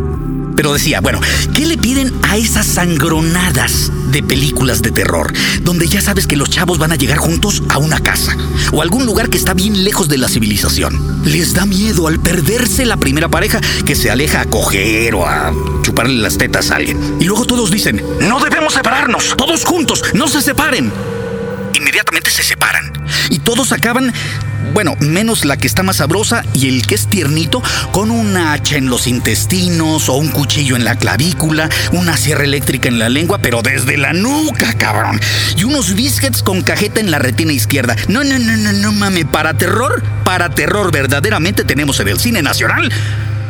Pero 0.57 0.73
decía, 0.73 1.03
bueno, 1.03 1.21
¿qué 1.55 1.67
le 1.67 1.77
piden 1.77 2.11
a 2.23 2.39
esas 2.39 2.65
sangronadas 2.65 3.93
de 4.07 4.23
películas 4.23 4.81
de 4.81 4.91
terror? 4.91 5.31
Donde 5.61 5.87
ya 5.87 6.01
sabes 6.01 6.27
que 6.27 6.37
los 6.37 6.49
chavos 6.49 6.79
van 6.79 6.91
a 6.91 6.97
llegar 6.97 7.19
juntos 7.19 7.63
a 7.69 7.77
una 7.77 8.01
casa 8.01 8.35
o 8.73 8.81
algún 8.81 9.05
lugar 9.05 9.29
que 9.29 9.37
está 9.37 9.53
bien 9.53 9.85
lejos 9.85 10.09
de 10.09 10.17
la 10.17 10.27
civilización. 10.27 11.21
Les 11.27 11.53
da 11.53 11.67
miedo 11.67 12.09
al 12.09 12.19
perderse 12.19 12.87
la 12.87 12.97
primera 12.97 13.29
pareja 13.29 13.61
que 13.85 13.95
se 13.95 14.11
aleja 14.11 14.41
a 14.41 14.47
coger 14.47 15.17
o 15.17 15.27
a 15.27 15.53
chuparle 15.83 16.17
las 16.17 16.39
tetas 16.39 16.71
a 16.71 16.77
alguien. 16.77 17.19
Y 17.21 17.25
luego 17.25 17.45
todos 17.45 17.71
dicen, 17.71 18.03
no 18.23 18.41
debemos 18.41 18.73
separarnos, 18.73 19.37
todos 19.37 19.67
juntos, 19.67 20.03
no 20.15 20.29
se 20.29 20.41
separen. 20.41 20.91
Inmediatamente 21.75 22.31
se 22.31 22.43
separan. 22.43 22.91
Y 23.29 23.41
todos 23.41 23.73
acaban 23.73 24.15
bueno, 24.73 24.97
menos 25.01 25.45
la 25.45 25.57
que 25.57 25.67
está 25.67 25.83
más 25.83 25.97
sabrosa 25.97 26.43
y 26.55 26.69
el 26.69 26.87
que 26.87 26.95
es 26.95 27.07
tiernito, 27.07 27.63
con 27.93 28.11
un 28.11 28.37
hacha 28.37 28.77
en 28.77 28.89
los 28.89 29.07
intestinos 29.07 30.09
o 30.09 30.15
un 30.15 30.29
cuchillo 30.29 30.77
en 30.77 30.85
la 30.85 30.97
clavícula, 30.97 31.69
una 31.93 32.17
sierra 32.17 32.45
eléctrica 32.45 32.89
en 32.89 32.99
la 32.99 33.09
lengua, 33.09 33.39
pero 33.39 33.63
desde 33.63 33.97
la 33.97 34.13
nuca, 34.13 34.75
cabrón. 34.75 35.21
Y 35.57 35.65
unos 35.65 35.95
biscuits 35.95 36.43
con 36.43 36.63
cajeta 36.63 37.01
en 37.01 37.11
la 37.11 37.19
retina 37.19 37.53
izquierda. 37.53 37.97
No, 38.09 38.25
no, 38.25 38.39
no, 38.39 38.57
no, 38.57 38.73
no 38.73 38.93
mames, 38.93 39.27
para 39.27 39.55
terror, 39.55 40.03
para 40.25 40.51
terror 40.51 40.93
verdaderamente 40.93 41.65
tenemos 41.65 41.99
en 42.01 42.09
el 42.09 42.19
cine 42.19 42.43
nacional 42.43 42.91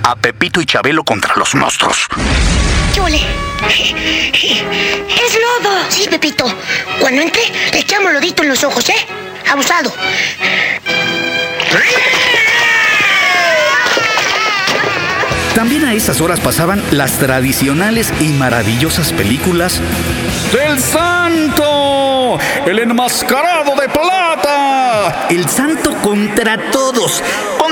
a 0.03 0.17
Pepito 0.17 0.61
y 0.61 0.67
Chabelo 0.67 1.05
contra 1.05 1.35
los 1.37 1.55
monstruos. 1.55 2.07
¡Chule! 2.95 3.21
¡Es 3.69 5.35
lodo! 5.35 5.77
Sí, 5.89 6.07
Pepito. 6.09 6.45
Cuando 6.99 7.23
entre, 7.23 7.43
le 7.73 7.79
echamos 7.81 8.13
lodito 8.13 8.43
en 8.43 8.49
los 8.49 8.65
ojos, 8.65 8.89
¿eh? 8.89 9.07
Abusado. 9.51 9.93
También 15.55 15.85
a 15.85 15.93
esas 15.93 16.21
horas 16.23 16.41
pasaban 16.41 16.83
las 16.91 17.19
tradicionales 17.19 18.13
y 18.21 18.29
maravillosas 18.29 19.13
películas 19.13 19.81
del 20.53 20.81
Santo, 20.81 22.39
el 22.65 22.79
enmascarado 22.79 23.75
de 23.77 23.89
plata, 23.89 25.27
el 25.29 25.47
Santo 25.51 25.95
contra 26.03 26.57
todos, 26.71 27.23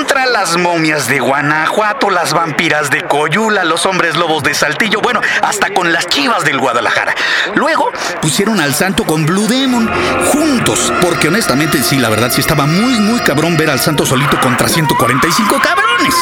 contra 0.08 0.26
las 0.26 0.56
momias 0.56 1.06
de 1.06 1.20
Guanajuato, 1.20 2.08
las 2.08 2.32
vampiras 2.32 2.88
de 2.88 3.02
Coyula, 3.02 3.62
los 3.64 3.84
hombres 3.84 4.16
lobos 4.16 4.42
de 4.42 4.54
Saltillo, 4.54 5.02
bueno, 5.02 5.20
hasta 5.42 5.74
con 5.74 5.92
las 5.92 6.06
chivas 6.06 6.46
del 6.46 6.58
Guadalajara. 6.58 7.14
Luego 7.54 7.92
pusieron 8.22 8.58
al 8.58 8.74
Santo 8.74 9.04
con 9.04 9.26
Blue 9.26 9.46
Demon 9.46 9.86
juntos, 10.32 10.90
porque 11.02 11.28
honestamente 11.28 11.82
sí, 11.82 11.98
la 11.98 12.08
verdad 12.08 12.32
sí 12.32 12.40
estaba 12.40 12.64
muy, 12.64 12.94
muy 13.00 13.20
cabrón 13.20 13.58
ver 13.58 13.68
al 13.68 13.80
Santo 13.80 14.06
solito 14.06 14.40
contra 14.40 14.66
145 14.66 15.60
cabrones. 15.60 16.14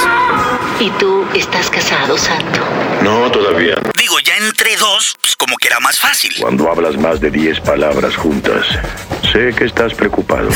¿Y 0.80 0.90
tú 0.98 1.24
estás 1.32 1.70
casado, 1.70 2.18
Santo? 2.18 2.58
No, 3.02 3.30
todavía. 3.30 3.76
Digo, 3.96 4.18
ya 4.18 4.36
entre 4.38 4.76
dos, 4.78 5.14
pues 5.20 5.36
como 5.36 5.56
que 5.58 5.68
era 5.68 5.78
más 5.78 6.00
fácil. 6.00 6.34
Cuando 6.40 6.68
hablas 6.68 6.96
más 6.96 7.20
de 7.20 7.30
10 7.30 7.60
palabras 7.60 8.16
juntas, 8.16 8.66
sé 9.36 9.52
que 9.54 9.64
estás 9.66 9.92
preocupado. 9.92 10.48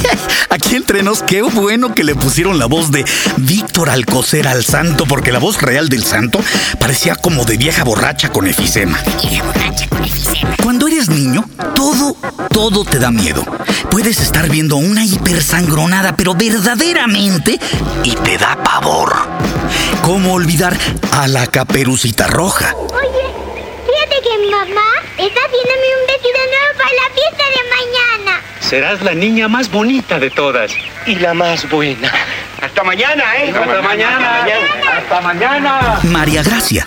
Aquí 0.50 0.74
entre 0.74 1.04
nos, 1.04 1.22
qué 1.22 1.42
bueno 1.42 1.94
que 1.94 2.02
le 2.02 2.16
pusieron 2.16 2.58
la 2.58 2.66
voz 2.66 2.90
de 2.90 3.04
Víctor 3.36 3.90
Alcocer 3.90 4.48
al 4.48 4.64
santo, 4.64 5.06
porque 5.06 5.30
la 5.30 5.38
voz 5.38 5.62
real 5.62 5.88
del 5.88 6.02
santo 6.02 6.40
parecía 6.80 7.14
como 7.14 7.44
de 7.44 7.56
vieja 7.56 7.84
borracha 7.84 8.30
con 8.30 8.48
efisema. 8.48 8.98
Vieja 9.20 9.44
borracha 9.44 9.88
con 9.88 10.02
efisema. 10.02 10.56
Cuando 10.62 10.88
eres 10.88 11.08
niño, 11.08 11.44
todo, 11.76 12.16
todo 12.50 12.84
te 12.84 12.98
da 12.98 13.12
miedo. 13.12 13.44
Puedes 13.90 14.18
estar 14.18 14.50
viendo 14.50 14.76
una 14.76 15.04
hipersangronada, 15.04 16.16
pero 16.16 16.34
verdaderamente, 16.34 17.60
y 18.02 18.16
te 18.16 18.36
da 18.36 18.56
pavor. 18.64 19.14
¿Cómo 20.02 20.32
olvidar 20.32 20.76
a 21.12 21.28
la 21.28 21.46
caperucita 21.46 22.26
roja? 22.26 22.74
Oye, 22.74 23.23
que 24.24 24.50
mamá 24.50 24.90
está 25.18 25.40
haciéndome 25.44 25.88
un 26.00 26.06
vestido 26.06 26.38
nuevo 26.48 26.78
para 26.78 26.92
la 26.94 27.08
fiesta 27.14 27.44
de 27.54 27.62
mañana. 27.76 28.40
Serás 28.60 29.02
la 29.02 29.14
niña 29.14 29.48
más 29.48 29.70
bonita 29.70 30.18
de 30.18 30.30
todas. 30.30 30.72
Y 31.06 31.16
la 31.16 31.34
más 31.34 31.68
buena. 31.68 32.10
Hasta 32.62 32.82
mañana, 32.82 33.22
¿eh? 33.36 33.52
Hasta 33.54 33.82
mañana. 33.82 34.46
Hasta 34.96 35.20
mañana. 35.20 36.00
María 36.04 36.42
Gracia. 36.42 36.86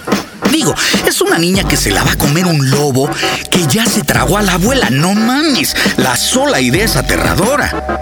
Digo, 0.50 0.74
es 1.06 1.22
una 1.22 1.38
niña 1.38 1.68
que 1.68 1.78
se 1.78 1.92
la 1.92 2.04
va 2.04 2.14
a 2.14 2.18
comer 2.18 2.46
un 2.46 2.72
lobo 2.72 3.10
que 3.52 3.68
ya 3.68 3.86
se 3.86 4.04
tragó 4.04 4.38
a 4.38 4.42
la 4.42 4.54
abuela. 4.54 4.90
No 4.90 5.14
mames, 5.14 5.76
la 5.98 6.18
sola 6.18 6.60
idea 6.60 6.86
es 6.86 6.96
aterradora. 6.96 8.02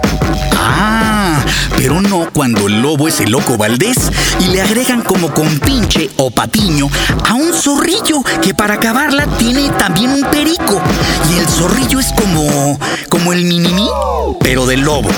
Ah, 1.46 1.74
pero 1.76 2.00
no 2.00 2.28
cuando 2.32 2.66
el 2.66 2.82
lobo 2.82 3.08
es 3.08 3.20
el 3.20 3.30
loco 3.30 3.56
Valdés 3.56 4.10
y 4.40 4.48
le 4.48 4.62
agregan 4.62 5.02
como 5.02 5.32
compinche 5.32 6.10
o 6.16 6.30
patiño 6.30 6.88
a 7.28 7.34
un 7.34 7.52
zorrillo 7.52 8.22
que 8.42 8.54
para 8.54 8.74
acabarla 8.74 9.26
tiene 9.38 9.68
también 9.70 10.10
un 10.10 10.22
perico. 10.30 10.80
Y 11.32 11.38
el 11.38 11.46
zorrillo 11.48 12.00
es 12.00 12.12
como. 12.12 12.78
como 13.08 13.32
el 13.32 13.44
minimí, 13.44 13.88
pero 14.40 14.66
del 14.66 14.80
lobo. 14.80 15.10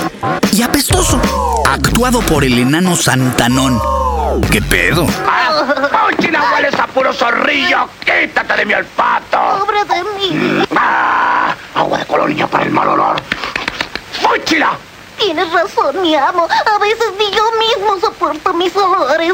Y 0.51 0.61
apestoso, 0.61 1.19
actuado 1.65 2.21
por 2.21 2.43
el 2.43 2.57
enano 2.57 2.95
Santanón. 2.95 3.79
¿Qué 4.51 4.61
pedo? 4.61 5.07
¡China 6.19 6.43
hueles 6.53 6.73
a 6.75 6.87
puro 6.87 7.13
zorrillo! 7.13 7.89
¡Quítate 7.99 8.55
de 8.57 8.65
mi 8.65 8.73
olfato! 8.73 9.37
Pobre 9.59 9.83
de 9.85 10.03
mí. 10.17 10.65
¡Ah! 10.75 11.55
Agua 11.75 11.97
de 11.99 12.05
colonia 12.05 12.47
para 12.47 12.65
el 12.65 12.71
mal 12.71 12.89
olor. 12.89 13.15
¡Fúchila! 14.21 14.77
Tienes 15.19 15.51
razón, 15.51 16.01
mi 16.01 16.15
amo. 16.15 16.47
A 16.49 16.79
veces 16.79 17.07
ni 17.17 17.25
yo 17.35 17.43
mismo 17.59 17.99
soporto 17.99 18.53
mis 18.53 18.75
olores. 18.75 19.33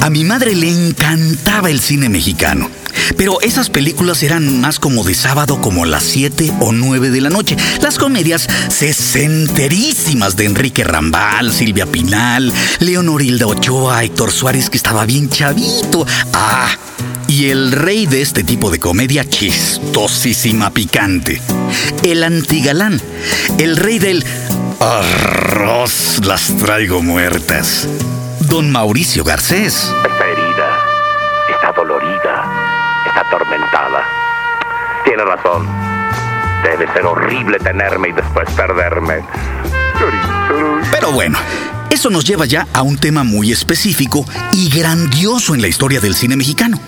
A 0.00 0.10
mi 0.10 0.24
madre 0.24 0.54
le 0.54 0.68
encantaba 0.68 1.70
el 1.70 1.80
cine 1.80 2.08
mexicano. 2.08 2.70
Pero 3.16 3.40
esas 3.40 3.70
películas 3.70 4.22
eran 4.22 4.60
más 4.60 4.78
como 4.78 5.04
de 5.04 5.14
sábado, 5.14 5.60
como 5.60 5.84
las 5.84 6.04
7 6.04 6.52
o 6.60 6.72
9 6.72 7.10
de 7.10 7.20
la 7.20 7.30
noche. 7.30 7.56
Las 7.80 7.98
comedias 7.98 8.48
sesenterísimas 8.68 10.36
de 10.36 10.46
Enrique 10.46 10.84
Rambal, 10.84 11.52
Silvia 11.52 11.86
Pinal, 11.86 12.52
Leonorilda 12.80 13.46
Ochoa, 13.46 14.04
Héctor 14.04 14.30
Suárez, 14.30 14.70
que 14.70 14.76
estaba 14.76 15.04
bien 15.06 15.30
chavito. 15.30 16.06
Ah, 16.32 16.68
y 17.26 17.50
el 17.50 17.72
rey 17.72 18.06
de 18.06 18.22
este 18.22 18.42
tipo 18.42 18.70
de 18.70 18.78
comedia 18.78 19.28
chistosísima 19.28 20.70
picante. 20.70 21.40
El 22.02 22.24
antigalán. 22.24 23.00
El 23.58 23.76
rey 23.76 23.98
del 23.98 24.24
arroz 24.80 26.20
las 26.24 26.56
traigo 26.56 27.02
muertas. 27.02 27.88
Don 28.40 28.70
Mauricio 28.70 29.24
Garcés. 29.24 29.92
Está 30.04 30.26
herida, 30.26 30.78
está 31.50 31.72
dolorida, 31.72 32.44
está 33.06 33.20
atormentada. 33.20 34.04
Tiene 35.04 35.24
razón. 35.24 35.66
Debe 36.62 36.92
ser 36.92 37.06
horrible 37.06 37.58
tenerme 37.58 38.08
y 38.08 38.12
después 38.12 38.48
perderme. 38.50 39.24
Pero 40.90 41.12
bueno, 41.12 41.38
eso 41.90 42.10
nos 42.10 42.24
lleva 42.24 42.46
ya 42.46 42.66
a 42.72 42.82
un 42.82 42.98
tema 42.98 43.24
muy 43.24 43.52
específico 43.52 44.24
y 44.52 44.70
grandioso 44.70 45.54
en 45.54 45.62
la 45.62 45.68
historia 45.68 46.00
del 46.00 46.14
cine 46.14 46.36
mexicano, 46.36 46.78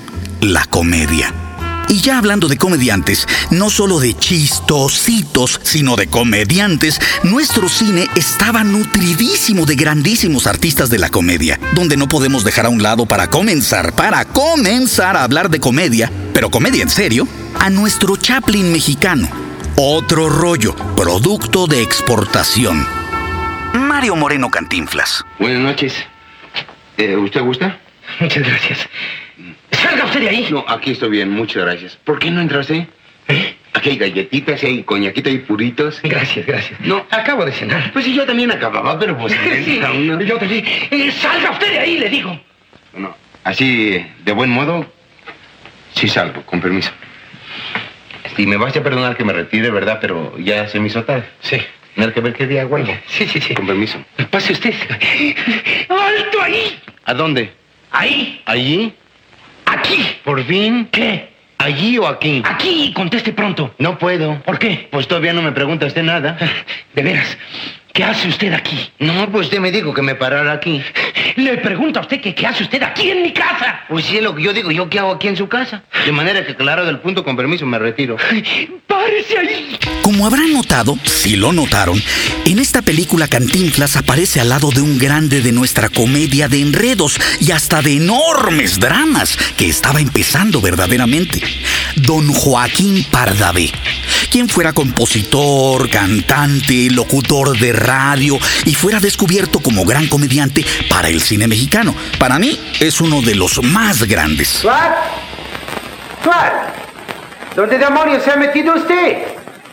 la 0.40 0.64
comedia. 0.66 1.50
Y 1.90 2.00
ya 2.00 2.18
hablando 2.18 2.47
de 2.47 2.56
comediantes, 2.56 3.26
no 3.50 3.68
solo 3.68 3.99
de 3.99 4.14
chistositos, 4.14 5.59
sino 5.64 5.97
de 5.97 6.06
comediantes, 6.06 7.00
nuestro 7.25 7.68
cine 7.68 8.06
estaba 8.14 8.62
nutridísimo 8.62 9.66
de 9.66 9.75
grandísimos 9.75 10.47
artistas 10.47 10.88
de 10.88 11.00
la 11.00 11.11
comedia, 11.11 11.59
donde 11.75 11.97
no 11.97 12.09
podemos 12.09 12.44
dejar 12.44 12.66
a 12.66 12.68
un 12.68 12.80
lado 12.80 13.06
para 13.06 13.28
comenzar, 13.28 13.92
para 13.97 14.25
comenzar 14.25 15.16
a 15.16 15.25
hablar 15.25 15.50
de 15.50 15.59
comedia, 15.59 16.12
pero 16.32 16.49
comedia 16.49 16.85
en 16.85 16.90
serio, 16.90 17.26
a 17.59 17.70
nuestro 17.70 18.16
Chaplin 18.16 18.70
mexicano. 18.70 19.28
Otro 19.75 20.28
rollo, 20.28 20.76
producto 20.94 21.66
de 21.66 21.82
exportación. 21.82 22.87
Mario 23.75 24.14
Moreno 24.14 24.49
Cantinflas. 24.49 25.25
Buenas 25.40 25.61
noches. 25.61 25.94
Eh, 26.97 27.16
¿Usted 27.16 27.40
gusta? 27.40 27.80
Muchas 28.20 28.47
gracias. 28.47 28.78
¡Salga 29.72 30.04
usted 30.04 30.20
de 30.20 30.28
ahí! 30.28 30.48
No, 30.50 30.64
aquí 30.68 30.92
estoy 30.92 31.10
bien, 31.10 31.30
muchas 31.30 31.64
gracias. 31.64 31.96
¿Por 32.04 32.18
qué 32.18 32.30
no 32.30 32.40
entraste? 32.40 32.86
¿Eh? 33.28 33.56
Aquí 33.72 33.90
hay 33.90 33.96
galletitas, 33.98 34.62
hay 34.64 34.82
coñaquita 34.82 35.30
y 35.30 35.38
puritos. 35.38 36.00
Gracias, 36.02 36.44
gracias. 36.44 36.80
No. 36.80 37.06
Acabo 37.10 37.44
de 37.44 37.52
cenar. 37.52 37.92
Pues 37.92 38.04
sí, 38.04 38.14
yo 38.14 38.26
también 38.26 38.50
acababa, 38.50 38.98
pero 38.98 39.16
pues... 39.16 39.32
Sí, 39.64 39.80
uno. 39.94 40.20
yo 40.20 40.38
también. 40.38 40.64
Eh, 40.90 41.10
¡Salga 41.12 41.52
usted 41.52 41.70
de 41.70 41.78
ahí, 41.78 41.98
le 41.98 42.08
digo! 42.08 42.38
No. 42.94 43.14
Así, 43.44 44.04
de 44.24 44.32
buen 44.32 44.50
modo, 44.50 44.84
sí 45.94 46.08
salgo, 46.08 46.42
con 46.42 46.60
permiso. 46.60 46.90
Y 48.36 48.46
me 48.46 48.56
vas 48.56 48.76
a 48.76 48.82
perdonar 48.82 49.16
que 49.16 49.24
me 49.24 49.32
retire, 49.32 49.70
¿verdad? 49.70 49.98
Pero 50.00 50.36
ya 50.38 50.68
se 50.68 50.80
me 50.80 50.88
hizo 50.88 51.04
tarde. 51.04 51.24
Sí. 51.40 51.58
Hay 51.96 52.12
que 52.12 52.20
ver 52.20 52.32
qué 52.32 52.46
día 52.46 52.64
vuelvo. 52.64 52.92
Sí, 53.06 53.26
sí, 53.26 53.40
sí. 53.40 53.54
Con 53.54 53.66
permiso. 53.66 54.02
Pase 54.30 54.52
usted. 54.52 54.72
¡Alto 55.88 56.42
ahí! 56.42 56.78
¿A 57.04 57.14
dónde? 57.14 57.52
Ahí. 57.90 58.40
¿Allí? 58.46 58.94
Aquí. 59.70 60.16
¿Por 60.24 60.42
fin? 60.44 60.88
¿Qué? 60.90 61.30
¿Allí 61.58 61.98
o 61.98 62.06
aquí? 62.08 62.42
Aquí, 62.44 62.92
conteste 62.94 63.32
pronto. 63.32 63.74
No 63.78 63.98
puedo. 63.98 64.40
¿Por 64.42 64.58
qué? 64.58 64.88
Pues 64.90 65.06
todavía 65.06 65.32
no 65.32 65.42
me 65.42 65.52
pregunta 65.52 65.86
usted 65.86 66.02
nada. 66.02 66.36
De 66.94 67.02
veras, 67.02 67.36
¿qué 67.92 68.02
hace 68.02 68.28
usted 68.28 68.52
aquí? 68.52 68.90
No, 68.98 69.30
pues 69.30 69.46
usted 69.46 69.60
me 69.60 69.70
dijo 69.70 69.92
que 69.94 70.02
me 70.02 70.14
parara 70.14 70.52
aquí. 70.52 70.82
Le 71.37 71.58
pregunto 71.58 71.99
a 71.99 72.02
usted 72.02 72.20
que 72.20 72.34
qué 72.34 72.46
hace 72.46 72.62
usted 72.64 72.82
aquí 72.82 73.10
en 73.10 73.22
mi 73.22 73.32
casa. 73.32 73.80
Pues 73.88 74.04
sí, 74.04 74.16
es 74.16 74.22
lo 74.22 74.34
que 74.34 74.42
yo 74.42 74.52
digo. 74.52 74.70
¿Yo 74.70 74.88
qué 74.88 74.99
hago 74.99 75.12
aquí 75.12 75.28
en 75.28 75.37
su 75.37 75.49
casa? 75.49 75.82
De 76.04 76.12
manera 76.12 76.44
que, 76.46 76.54
claro, 76.54 76.84
del 76.84 76.99
punto, 76.99 77.25
con 77.25 77.37
permiso, 77.37 77.66
me 77.66 77.78
retiro. 77.78 78.16
¡Párese 78.87 79.38
ahí! 79.38 79.78
Como 80.02 80.26
habrán 80.26 80.52
notado, 80.52 80.99
si 81.04 81.37
lo 81.37 81.52
notaron, 81.52 82.02
en 82.44 82.58
esta 82.58 82.82
película 82.82 83.28
Cantinflas 83.28 83.96
aparece 83.96 84.40
al 84.40 84.49
lado 84.49 84.70
de 84.70 84.80
un 84.80 84.99
grande 84.99 85.40
de 85.40 85.52
nuestra 85.52 85.88
comedia 85.88 86.49
de 86.49 86.60
enredos 86.60 87.18
y 87.40 87.52
hasta 87.52 87.80
de 87.80 87.96
enormes 87.96 88.80
dramas 88.80 89.37
que 89.56 89.68
estaba 89.68 90.00
empezando 90.00 90.60
verdaderamente. 90.60 91.42
Don 91.96 92.32
Joaquín 92.32 93.04
Pardavé, 93.10 93.70
quien 94.30 94.49
fuera 94.49 94.72
compositor, 94.72 95.90
cantante, 95.90 96.88
locutor 96.90 97.58
de 97.58 97.72
radio 97.72 98.38
y 98.64 98.75
fuera 98.75 99.00
descubierto 99.00 99.60
como 99.60 99.84
gran 99.84 100.06
comediante 100.06 100.64
para 100.88 101.08
el 101.08 101.20
cine 101.20 101.49
mexicano. 101.49 101.94
Para 102.18 102.38
mí 102.38 102.58
es 102.78 103.00
uno 103.00 103.20
de 103.22 103.34
los 103.34 103.62
más 103.62 104.04
grandes. 104.04 104.49
¿Suat? 104.49 104.94
¿Suat? 106.22 106.52
¿Dónde 107.56 107.76
demonios 107.76 108.22
se 108.22 108.30
ha 108.30 108.37
metido 108.37 108.75
usted? 108.75 109.18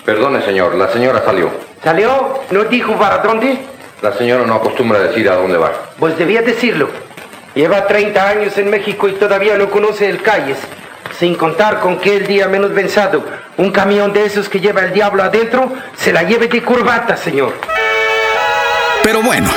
Perdone, 0.03 0.43
señor, 0.43 0.75
la 0.75 0.91
señora 0.91 1.23
salió. 1.23 1.51
¿Salió? 1.83 2.41
¿No 2.49 2.63
dijo 2.63 2.97
para 2.97 3.19
dónde? 3.19 3.59
La 4.01 4.17
señora 4.17 4.45
no 4.45 4.55
acostumbra 4.55 4.99
decir 4.99 5.29
a 5.29 5.35
dónde 5.35 5.57
va. 5.57 5.71
Pues 5.99 6.17
debía 6.17 6.41
decirlo. 6.41 6.89
Lleva 7.53 7.85
30 7.85 8.29
años 8.29 8.57
en 8.57 8.69
México 8.69 9.07
y 9.07 9.13
todavía 9.13 9.57
no 9.57 9.69
conoce 9.69 10.09
el 10.09 10.21
calles. 10.21 10.57
Sin 11.19 11.35
contar 11.35 11.79
con 11.79 11.99
que 11.99 12.17
el 12.17 12.27
día 12.27 12.47
menos 12.47 12.71
pensado, 12.71 13.23
un 13.57 13.71
camión 13.71 14.13
de 14.13 14.25
esos 14.25 14.49
que 14.49 14.59
lleva 14.59 14.81
el 14.81 14.93
diablo 14.93 15.23
adentro, 15.23 15.73
se 15.97 16.13
la 16.13 16.23
lleve 16.23 16.47
de 16.47 16.63
corbata, 16.63 17.17
señor. 17.17 17.53
Pero 19.03 19.21
bueno, 19.21 19.49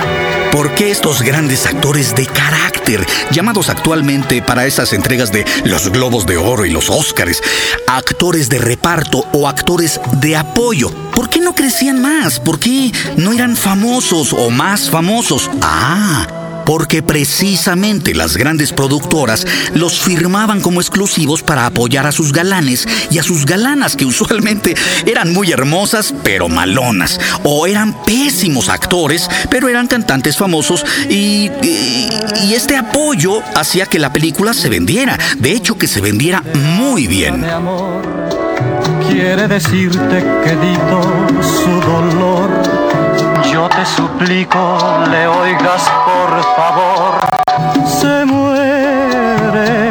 ¿por 0.52 0.70
qué 0.74 0.90
estos 0.90 1.22
grandes 1.22 1.66
actores 1.66 2.14
de 2.14 2.26
carácter, 2.26 3.04
llamados 3.30 3.68
actualmente 3.68 4.42
para 4.42 4.64
esas 4.66 4.92
entregas 4.92 5.32
de 5.32 5.44
los 5.64 5.90
Globos 5.90 6.24
de 6.24 6.36
Oro 6.36 6.64
y 6.64 6.70
los 6.70 6.88
Óscares, 6.88 7.42
actores 7.88 8.48
de 8.48 8.58
reparto 8.58 9.26
o 9.32 9.48
actores 9.48 10.00
de 10.20 10.36
apoyo? 10.36 10.90
¿Por 11.14 11.28
qué 11.28 11.40
no 11.40 11.54
crecían 11.54 12.00
más? 12.00 12.38
¿Por 12.38 12.60
qué 12.60 12.92
no 13.16 13.32
eran 13.32 13.56
famosos 13.56 14.32
o 14.32 14.50
más 14.50 14.88
famosos? 14.88 15.50
Ah, 15.60 16.26
porque 16.70 17.02
precisamente 17.02 18.14
las 18.14 18.36
grandes 18.36 18.72
productoras 18.72 19.44
los 19.74 19.98
firmaban 19.98 20.60
como 20.60 20.80
exclusivos 20.80 21.42
para 21.42 21.66
apoyar 21.66 22.06
a 22.06 22.12
sus 22.12 22.32
galanes 22.32 22.86
y 23.10 23.18
a 23.18 23.24
sus 23.24 23.44
galanas 23.44 23.96
que 23.96 24.04
usualmente 24.04 24.76
eran 25.04 25.32
muy 25.32 25.50
hermosas 25.50 26.14
pero 26.22 26.48
malonas. 26.48 27.18
O 27.42 27.66
eran 27.66 28.04
pésimos 28.04 28.68
actores 28.68 29.28
pero 29.50 29.68
eran 29.68 29.88
cantantes 29.88 30.36
famosos 30.36 30.86
y, 31.08 31.50
y, 31.60 32.54
este 32.54 32.76
apoyo 32.76 33.42
hacía 33.56 33.86
que 33.86 33.98
la 33.98 34.12
película 34.12 34.54
se 34.54 34.68
vendiera, 34.68 35.18
de 35.38 35.50
hecho 35.50 35.76
que 35.76 35.88
se 35.88 36.00
vendiera 36.00 36.44
muy 36.54 37.08
bien. 37.08 37.44
Quiere 39.08 39.48
decirte 39.48 40.24
que 40.44 40.54
dito 40.54 41.02
su 41.42 41.80
dolor. 41.80 42.48
Yo 43.52 43.68
te 43.68 43.84
suplico, 43.84 45.04
le 45.10 45.26
oigas 45.26 45.90
por 46.30 46.42
favor. 46.56 47.20
Se 48.00 48.24
muere. 48.24 49.90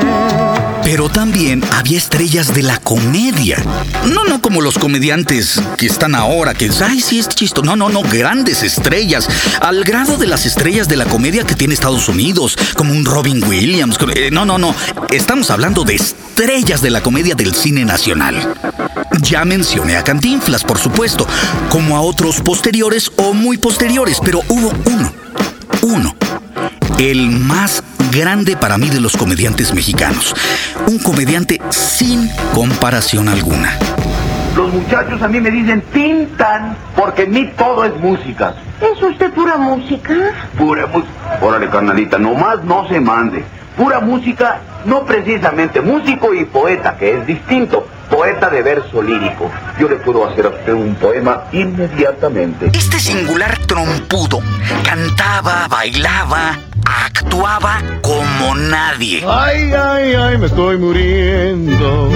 Pero 0.84 1.10
también 1.10 1.64
había 1.74 1.98
estrellas 1.98 2.54
de 2.54 2.64
la 2.64 2.78
comedia. 2.78 3.58
No, 4.06 4.24
no 4.24 4.42
como 4.42 4.62
los 4.62 4.80
comediantes 4.80 5.62
que 5.78 5.86
están 5.86 6.16
ahora, 6.16 6.54
que, 6.54 6.72
ay, 6.84 7.02
sí, 7.02 7.20
es 7.20 7.30
chisto. 7.30 7.62
No, 7.62 7.76
no, 7.76 7.90
no, 7.90 8.02
grandes 8.02 8.64
estrellas. 8.64 9.28
Al 9.62 9.84
grado 9.84 10.18
de 10.18 10.28
las 10.28 10.46
estrellas 10.46 10.88
de 10.88 10.96
la 10.96 11.06
comedia 11.06 11.44
que 11.44 11.56
tiene 11.56 11.74
Estados 11.74 12.08
Unidos, 12.10 12.58
como 12.76 12.94
un 12.94 13.06
Robin 13.06 13.44
Williams. 13.44 13.98
Eh, 14.16 14.30
no, 14.32 14.46
no, 14.46 14.58
no. 14.58 14.74
Estamos 15.10 15.52
hablando 15.52 15.84
de 15.84 15.96
estrellas 15.96 16.82
de 16.82 16.90
la 16.90 17.02
comedia 17.02 17.36
del 17.36 17.54
cine 17.54 17.86
nacional. 17.86 18.56
Ya 19.22 19.46
mencioné 19.46 19.98
a 19.98 20.04
Cantinflas, 20.04 20.64
por 20.64 20.80
supuesto, 20.80 21.28
como 21.70 21.98
a 21.98 22.02
otros 22.02 22.42
posteriores 22.42 23.12
o 23.18 23.34
muy 23.34 23.58
posteriores, 23.58 24.20
pero 24.24 24.42
hubo 24.48 24.74
uno, 24.86 25.14
uno, 25.82 26.16
el 27.00 27.30
más 27.30 27.82
grande 28.12 28.58
para 28.58 28.78
mí 28.78 28.90
de 28.90 29.00
los 29.00 29.16
comediantes 29.16 29.74
mexicanos. 29.74 30.36
Un 30.86 31.00
comediante 31.00 31.62
sin 31.70 32.30
comparación 32.54 33.30
alguna. 33.30 33.78
Los 34.54 34.74
muchachos 34.74 35.22
a 35.22 35.30
mí 35.30 35.40
me 35.40 35.50
dicen 35.50 35.82
Tintan, 35.94 36.76
porque 36.98 37.24
en 37.24 37.32
mí 37.32 37.50
todo 37.58 37.86
es 37.86 37.96
música. 38.02 38.54
¿Es 38.82 39.02
usted 39.02 39.32
pura 39.32 39.56
música? 39.56 40.14
Pura 40.58 40.88
música. 40.88 41.40
Órale, 41.42 41.70
carnalita, 41.70 42.18
nomás 42.18 42.62
no 42.66 42.86
se 42.90 43.00
mande. 43.00 43.46
Pura 43.78 44.02
música, 44.02 44.60
no 44.84 45.06
precisamente 45.06 45.80
músico 45.80 46.34
y 46.34 46.44
poeta, 46.44 46.98
que 46.98 47.14
es 47.14 47.26
distinto. 47.26 47.88
Poeta 48.10 48.50
de 48.50 48.62
verso 48.62 49.02
lírico. 49.02 49.50
Yo 49.80 49.88
le 49.88 49.96
puedo 49.96 50.28
hacer 50.28 50.48
a 50.48 50.50
usted 50.50 50.74
un 50.74 50.96
poema 50.96 51.44
inmediatamente. 51.54 52.72
Este 52.74 53.00
singular 53.00 53.58
trompudo 53.68 54.42
cantaba, 54.84 55.68
bailaba, 55.70 56.58
actuaba 56.90 57.82
como 58.02 58.56
nadie. 58.56 59.24
Ay, 59.28 59.72
ay, 59.72 60.14
ay, 60.14 60.38
me 60.38 60.48
estoy 60.48 60.78
muriendo 60.78 62.10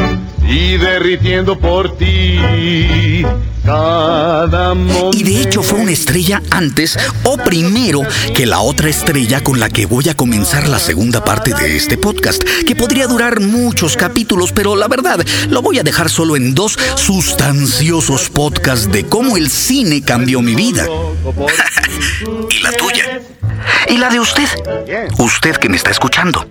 y 0.48 0.78
derritiendo 0.78 1.58
por 1.58 1.98
ti. 1.98 3.26
Cada 3.64 4.76
y 5.14 5.24
de 5.24 5.42
hecho 5.42 5.64
fue 5.64 5.80
una 5.80 5.92
estrella 5.92 6.42
antes 6.50 6.98
o 7.24 7.38
primero 7.38 8.02
que 8.36 8.46
la 8.46 8.60
otra 8.60 8.90
estrella 8.90 9.42
con 9.42 9.58
la 9.58 9.70
que 9.70 9.86
voy 9.86 10.10
a 10.10 10.16
comenzar 10.16 10.68
la 10.68 10.80
segunda 10.80 11.24
parte 11.24 11.54
de 11.54 11.78
este 11.78 11.98
podcast, 11.98 12.44
que 12.68 12.76
podría 12.76 13.08
durar 13.08 13.40
muchos 13.40 13.96
capítulos, 13.96 14.52
pero 14.52 14.76
la 14.76 14.90
verdad 14.90 15.26
lo 15.50 15.62
voy 15.62 15.80
a 15.80 15.84
dejar 15.84 16.10
solo 16.10 16.36
en 16.36 16.54
dos 16.54 16.78
sustanciosos 16.98 18.30
podcasts 18.30 18.92
de 18.92 19.06
cómo 19.06 19.38
el 19.38 19.50
cine 19.50 20.02
cambió 20.02 20.42
mi 20.42 20.56
vida. 20.56 20.86
y 22.50 22.60
la 22.60 22.72
tuya. 22.74 23.22
Y 23.90 23.98
la 23.98 24.10
de 24.10 24.20
usted. 24.20 24.48
Usted 25.18 25.58
que 25.58 25.70
me 25.70 25.78
está 25.78 25.92
escuchando. 25.92 26.46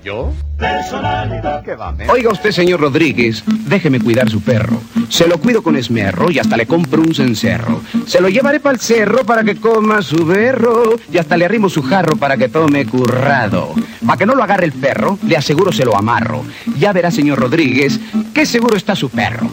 Oiga 2.08 2.30
usted, 2.30 2.52
señor 2.52 2.80
Rodríguez, 2.80 3.42
déjeme 3.46 4.00
cuidar 4.00 4.30
su 4.30 4.40
perro. 4.40 4.80
Se 5.08 5.26
lo 5.26 5.38
cuido 5.38 5.62
con 5.62 5.76
esmerro 5.76 6.30
y 6.30 6.38
hasta 6.38 6.56
le 6.56 6.66
compro 6.66 7.02
un 7.02 7.14
cencerro. 7.14 7.80
Se 8.06 8.20
lo 8.20 8.28
llevaré 8.28 8.60
para 8.60 8.74
el 8.74 8.80
cerro 8.80 9.24
para 9.24 9.42
que 9.42 9.56
coma 9.56 10.02
su 10.02 10.24
berro 10.24 10.96
y 11.12 11.18
hasta 11.18 11.36
le 11.36 11.44
arrimo 11.44 11.68
su 11.68 11.82
jarro 11.82 12.16
para 12.16 12.36
que 12.36 12.48
tome 12.48 12.86
currado. 12.86 13.74
Para 14.06 14.18
que 14.18 14.26
no 14.26 14.34
lo 14.34 14.42
agarre 14.42 14.66
el 14.66 14.72
perro, 14.72 15.18
le 15.26 15.36
aseguro 15.36 15.72
se 15.72 15.84
lo 15.84 15.96
amarro. 15.96 16.44
Ya 16.78 16.92
verá, 16.92 17.10
señor 17.10 17.40
Rodríguez, 17.40 17.98
qué 18.32 18.46
seguro 18.46 18.76
está 18.76 18.94
su 18.94 19.10
perro. 19.10 19.50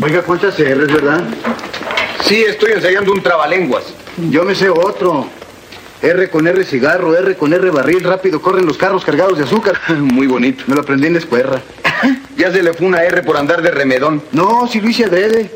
Oiga, 0.00 0.22
¿cuántas 0.22 0.54
R's, 0.58 0.92
verdad? 0.92 1.24
Sí, 2.22 2.44
estoy 2.48 2.72
ensayando 2.72 3.12
un 3.12 3.22
trabalenguas. 3.22 3.84
Yo 4.30 4.44
me 4.44 4.54
sé 4.54 4.68
otro. 4.68 5.26
R 6.02 6.30
con 6.30 6.48
R 6.48 6.64
cigarro, 6.64 7.16
R 7.16 7.36
con 7.36 7.52
R 7.52 7.70
barril, 7.70 8.02
rápido 8.02 8.42
corren 8.42 8.66
los 8.66 8.76
carros 8.76 9.04
cargados 9.04 9.38
de 9.38 9.44
azúcar. 9.44 9.80
Muy 9.98 10.26
bonito. 10.26 10.64
Me 10.66 10.74
lo 10.74 10.80
aprendí 10.80 11.06
en 11.06 11.12
la 11.14 11.20
escuela. 11.20 11.62
ya 12.36 12.50
se 12.50 12.62
le 12.62 12.72
fue 12.74 12.88
una 12.88 13.04
R 13.04 13.22
por 13.22 13.36
andar 13.36 13.62
de 13.62 13.70
remedón. 13.70 14.22
No, 14.32 14.66
si 14.66 14.80
lo 14.80 14.88
hice 14.88 15.04
adrede. 15.04 15.50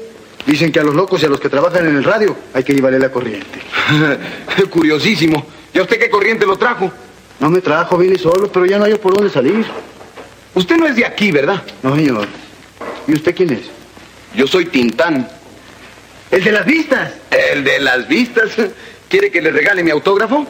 Dicen 0.47 0.71
que 0.71 0.79
a 0.79 0.85
los 0.85 0.95
locos 0.95 1.21
y 1.23 1.27
a 1.27 1.29
los 1.29 1.41
que 1.41 1.49
trabajan 1.49 1.89
en 1.89 1.97
el 1.97 2.05
radio 2.05 2.37
hay 2.55 2.63
que 2.63 2.73
llevarle 2.73 3.01
la 3.01 3.11
corriente. 3.11 3.59
Curiosísimo. 4.71 5.45
¿Y 5.75 5.79
a 5.81 5.83
usted 5.83 5.99
qué 5.99 6.09
corriente 6.09 6.47
lo 6.47 6.57
trajo? 6.57 6.93
No 7.41 7.51
me 7.51 7.61
trajo, 7.61 7.99
vine 7.99 8.17
solo, 8.17 8.51
pero 8.51 8.65
ya 8.65 8.79
no 8.79 8.85
hay 8.85 8.95
por 8.95 9.15
dónde 9.15 9.31
salir. 9.31 9.67
Usted 10.55 10.77
no 10.77 10.87
es 10.87 10.95
de 10.95 11.05
aquí, 11.05 11.33
¿verdad? 11.33 11.61
No, 11.83 11.97
señor. 11.97 12.29
¿Y 13.09 13.15
usted 13.15 13.35
quién 13.35 13.51
es? 13.51 13.63
Yo 14.37 14.47
soy 14.47 14.67
Tintán. 14.67 15.29
¿El 16.31 16.45
de 16.45 16.53
las 16.53 16.65
vistas? 16.65 17.13
El 17.31 17.65
de 17.65 17.81
las 17.81 18.07
vistas. 18.07 18.51
¿Quiere 19.09 19.31
que 19.31 19.41
le 19.41 19.51
regale 19.51 19.83
mi 19.83 19.91
autógrafo? 19.91 20.47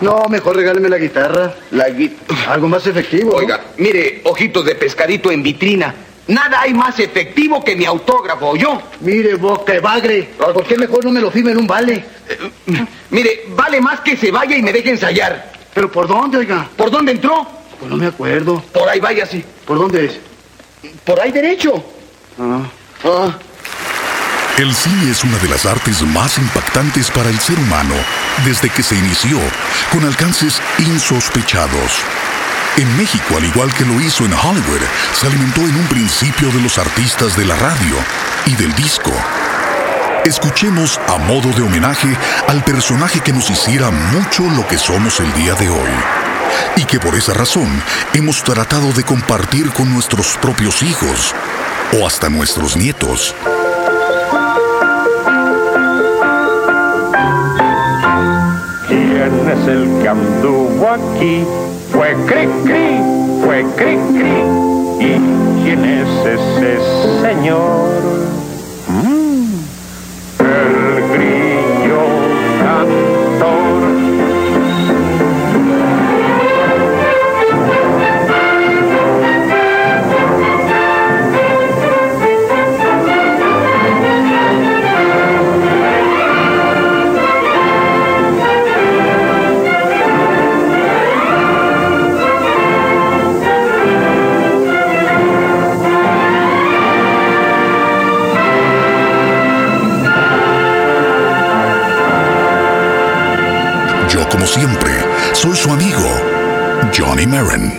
No, 0.00 0.26
mejor 0.28 0.56
regáleme 0.56 0.88
la 0.88 0.98
guitarra. 0.98 1.54
La 1.70 1.88
guitarra. 1.90 2.52
Algo 2.52 2.68
más 2.68 2.86
efectivo. 2.86 3.34
Oiga, 3.34 3.60
mire, 3.76 4.22
ojitos 4.24 4.64
de 4.64 4.74
pescadito 4.74 5.30
en 5.30 5.42
vitrina. 5.42 5.94
Nada 6.26 6.62
hay 6.62 6.72
más 6.72 6.98
efectivo 6.98 7.62
que 7.62 7.76
mi 7.76 7.84
autógrafo, 7.84 8.56
¿yo? 8.56 8.80
Mire, 9.00 9.34
boca 9.34 9.78
bagre. 9.80 10.30
¿Por 10.38 10.64
qué 10.64 10.78
mejor 10.78 11.04
no 11.04 11.10
me 11.10 11.20
lo 11.20 11.30
firme 11.30 11.52
en 11.52 11.58
un 11.58 11.66
vale? 11.66 12.04
Eh, 12.28 12.86
mire, 13.10 13.44
vale 13.50 13.80
más 13.80 14.00
que 14.00 14.16
se 14.16 14.30
vaya 14.30 14.56
y 14.56 14.62
me 14.62 14.72
deje 14.72 14.90
ensayar. 14.90 15.52
¿Pero 15.74 15.92
por 15.92 16.08
dónde, 16.08 16.38
oiga? 16.38 16.68
¿Por 16.76 16.90
dónde 16.90 17.12
entró? 17.12 17.46
Pues 17.78 17.90
no 17.90 17.96
me 17.98 18.06
acuerdo. 18.06 18.62
Por 18.72 18.88
ahí 18.88 19.00
váyase. 19.00 19.44
¿Por 19.66 19.78
dónde 19.78 20.06
es? 20.06 20.20
Por 21.04 21.20
ahí 21.20 21.30
derecho. 21.30 21.84
Ah. 22.38 22.62
Ah. 23.04 23.38
El 24.56 24.72
cine 24.72 25.10
es 25.10 25.24
una 25.24 25.36
de 25.38 25.48
las 25.48 25.66
artes 25.66 26.02
más 26.02 26.38
impactantes 26.38 27.10
para 27.10 27.28
el 27.28 27.40
ser 27.40 27.58
humano 27.58 27.96
desde 28.44 28.70
que 28.70 28.84
se 28.84 28.94
inició, 28.94 29.40
con 29.90 30.04
alcances 30.04 30.62
insospechados. 30.78 32.04
En 32.76 32.96
México, 32.96 33.36
al 33.36 33.44
igual 33.44 33.74
que 33.74 33.84
lo 33.84 34.00
hizo 34.00 34.24
en 34.24 34.32
Hollywood, 34.32 34.80
se 35.12 35.26
alimentó 35.26 35.60
en 35.62 35.74
un 35.74 35.86
principio 35.88 36.52
de 36.52 36.60
los 36.60 36.78
artistas 36.78 37.36
de 37.36 37.46
la 37.46 37.56
radio 37.56 37.96
y 38.46 38.54
del 38.54 38.72
disco. 38.76 39.10
Escuchemos 40.24 41.00
a 41.08 41.18
modo 41.18 41.50
de 41.50 41.62
homenaje 41.62 42.16
al 42.46 42.62
personaje 42.62 43.18
que 43.18 43.32
nos 43.32 43.50
hiciera 43.50 43.90
mucho 43.90 44.44
lo 44.44 44.64
que 44.68 44.78
somos 44.78 45.18
el 45.18 45.32
día 45.32 45.54
de 45.54 45.68
hoy. 45.68 45.90
Y 46.76 46.84
que 46.84 47.00
por 47.00 47.16
esa 47.16 47.34
razón 47.34 47.82
hemos 48.12 48.44
tratado 48.44 48.92
de 48.92 49.02
compartir 49.02 49.72
con 49.72 49.92
nuestros 49.92 50.36
propios 50.36 50.80
hijos 50.84 51.34
o 51.98 52.06
hasta 52.06 52.28
nuestros 52.28 52.76
nietos. 52.76 53.34
¿Quién 59.24 59.48
es 59.48 59.68
el 59.68 60.02
que 60.02 60.08
anduvo 60.08 60.86
aquí? 60.86 61.44
Fue 61.90 62.14
Cri 62.26 62.46
Cri, 62.64 63.00
fue 63.42 63.64
Cri 63.74 63.96
Cri. 64.18 64.36
¿Y 65.00 65.62
quién 65.62 65.82
es 65.82 66.26
ese 66.26 66.78
señor? 67.22 68.04
Siempre, 104.46 104.92
soy 105.32 105.56
su 105.56 105.70
amigo, 105.70 106.08
Johnny 106.96 107.26
Marin. 107.26 107.72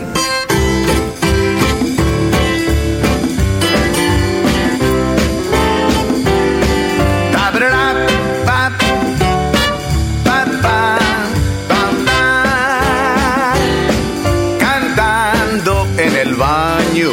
Cantando 14.60 15.88
en 15.98 16.16
el 16.16 16.36
baño, 16.36 17.12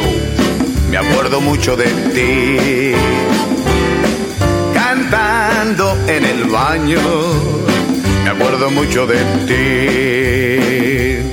me 0.89 0.97
acuerdo 0.97 1.41
mucho 1.41 1.75
de 1.75 1.85
ti. 2.13 2.95
Cantando 4.73 5.97
en 6.07 6.25
el 6.25 6.43
baño, 6.45 6.99
me 8.23 8.29
acuerdo 8.29 8.71
mucho 8.71 9.05
de 9.05 9.19
ti. 9.47 11.29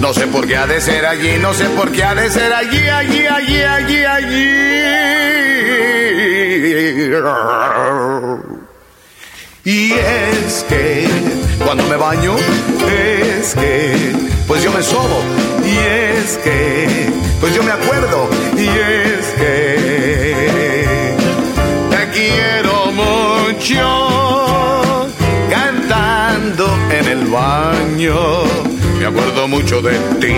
No 0.00 0.12
sé 0.12 0.26
por 0.26 0.46
qué 0.46 0.56
ha 0.56 0.66
de 0.66 0.80
ser 0.80 1.06
allí, 1.06 1.38
no 1.40 1.54
sé 1.54 1.64
por 1.70 1.90
qué 1.92 2.04
ha 2.04 2.14
de 2.14 2.30
ser 2.30 2.52
allí, 2.52 2.88
allí, 2.88 3.26
allí, 3.26 3.62
allí, 3.62 4.04
allí. 4.04 4.74
Y 9.64 9.92
es 9.92 10.64
que 10.68 11.08
cuando 11.64 11.84
me 11.84 11.96
baño, 11.96 12.36
es 12.36 13.54
que 13.54 14.12
pues 14.46 14.62
yo 14.62 14.70
me 14.72 14.82
sobo. 14.82 15.22
Y 15.64 15.76
es 15.78 16.36
que 16.38 17.08
pues 17.40 17.54
yo 17.54 17.62
me 17.62 17.72
acuerdo. 17.72 18.28
Y 18.58 18.68
es 18.68 19.26
que 19.38 21.16
te 21.90 22.10
quiero 22.10 22.92
mucho 22.92 24.23
el 27.14 27.26
baño. 27.26 28.16
Me 28.98 29.06
acuerdo 29.06 29.48
mucho 29.48 29.80
de 29.80 29.94
ti. 30.20 30.34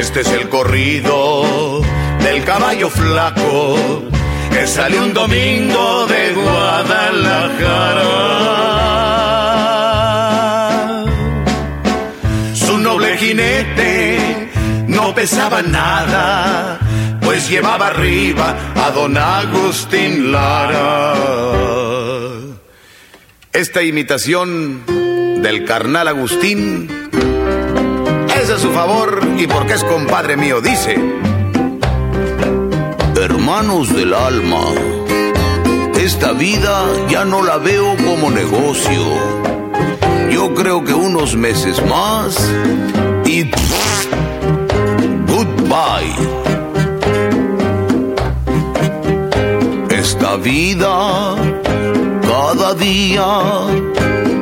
Este 0.00 0.20
es 0.20 0.28
el 0.38 0.48
corrido 0.48 1.82
del 2.20 2.44
caballo 2.44 2.88
flaco 2.90 3.76
que 4.52 4.66
salió 4.66 5.02
un 5.02 5.12
domingo 5.14 6.06
de 6.06 6.22
Guadalajara. 6.34 8.12
Su 12.54 12.78
noble 12.78 13.16
jinete 13.16 14.50
no 14.86 15.14
pesaba 15.14 15.62
nada, 15.62 16.78
pues 17.34 17.50
llevaba 17.50 17.88
arriba 17.88 18.56
a 18.76 18.92
don 18.92 19.18
Agustín 19.18 20.30
Lara. 20.30 21.14
Esta 23.52 23.82
imitación 23.82 24.86
del 25.42 25.64
carnal 25.64 26.06
Agustín 26.06 26.88
es 28.40 28.50
a 28.50 28.58
su 28.60 28.70
favor 28.70 29.20
y 29.36 29.48
porque 29.48 29.72
es 29.72 29.82
compadre 29.82 30.36
mío, 30.36 30.60
dice. 30.60 30.94
Hermanos 33.20 33.92
del 33.92 34.14
alma, 34.14 34.66
esta 35.98 36.34
vida 36.34 36.84
ya 37.08 37.24
no 37.24 37.42
la 37.42 37.58
veo 37.58 37.96
como 37.96 38.30
negocio. 38.30 39.02
Yo 40.30 40.54
creo 40.54 40.84
que 40.84 40.94
unos 40.94 41.34
meses 41.34 41.84
más 41.84 42.36
y 43.24 43.50
goodbye. 45.26 46.33
Vida 50.42 51.36
cada 52.22 52.74
día 52.74 53.26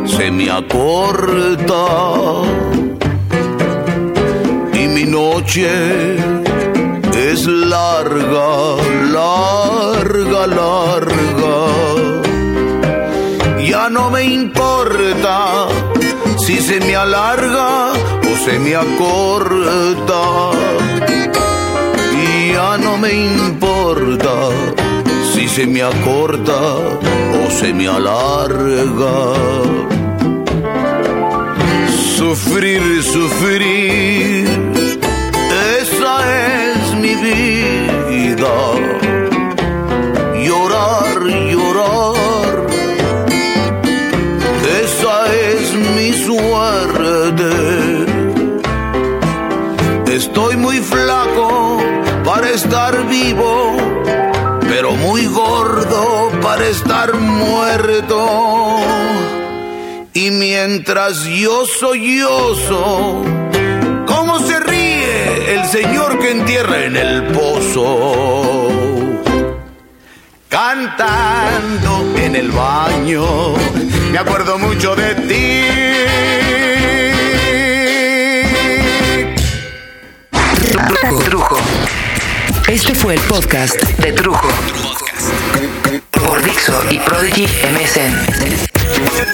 se 0.06 0.30
me 0.30 0.50
acorta 0.50 1.84
y 4.72 4.88
mi 4.88 5.04
noche 5.04 6.16
es 7.14 7.46
larga, 7.46 8.76
larga, 9.12 10.46
larga. 10.46 11.56
Ya 13.68 13.90
no 13.90 14.10
me 14.10 14.24
importa 14.24 15.68
si 16.38 16.56
se 16.56 16.80
me 16.80 16.96
alarga 16.96 17.92
o 17.92 18.44
se 18.44 18.58
me 18.58 18.74
acorta. 18.74 20.22
Ya 22.54 22.78
no 22.78 22.96
me 22.98 23.12
importa 23.12 24.81
se 25.54 25.66
me 25.66 25.82
acorta 25.82 26.60
o 27.44 27.50
se 27.50 27.74
me 27.74 27.86
alarga. 27.86 29.16
Sufrir, 32.16 33.02
sufrir, 33.02 34.48
esa 35.82 36.14
es 36.46 36.94
mi 37.02 37.14
vida. 37.26 38.54
Llorar, 40.46 41.20
llorar, 41.52 42.54
esa 44.82 45.16
es 45.50 45.64
mi 45.96 46.12
suerte. 46.26 47.52
Estoy 50.16 50.56
muy 50.56 50.78
flaco 50.78 51.78
para 52.24 52.48
estar 52.50 53.06
vivo, 53.08 53.76
pero 54.82 54.96
muy 54.96 55.26
gordo 55.26 56.32
para 56.42 56.66
estar 56.66 57.14
muerto. 57.14 58.80
Y 60.12 60.32
mientras 60.32 61.22
yo 61.22 61.66
sollozo, 61.66 63.22
¿cómo 64.06 64.40
se 64.40 64.58
ríe 64.58 65.54
el 65.54 65.64
señor 65.66 66.18
que 66.18 66.32
entierra 66.32 66.84
en 66.84 66.96
el 66.96 67.22
pozo? 67.28 68.68
Cantando 70.48 72.16
en 72.16 72.34
el 72.34 72.50
baño, 72.50 73.54
me 74.10 74.18
acuerdo 74.18 74.58
mucho 74.58 74.96
de 74.96 75.14
ti. 75.14 75.62
Trujo. 81.24 81.61
Este 82.84 82.96
fue 82.96 83.14
el 83.14 83.20
podcast 83.20 83.80
de 83.98 84.12
Trujo. 84.12 84.48
por 86.10 86.42
Dixo 86.42 86.74
y 86.90 86.98
Prodigy 86.98 87.46
MSN. 87.46 89.31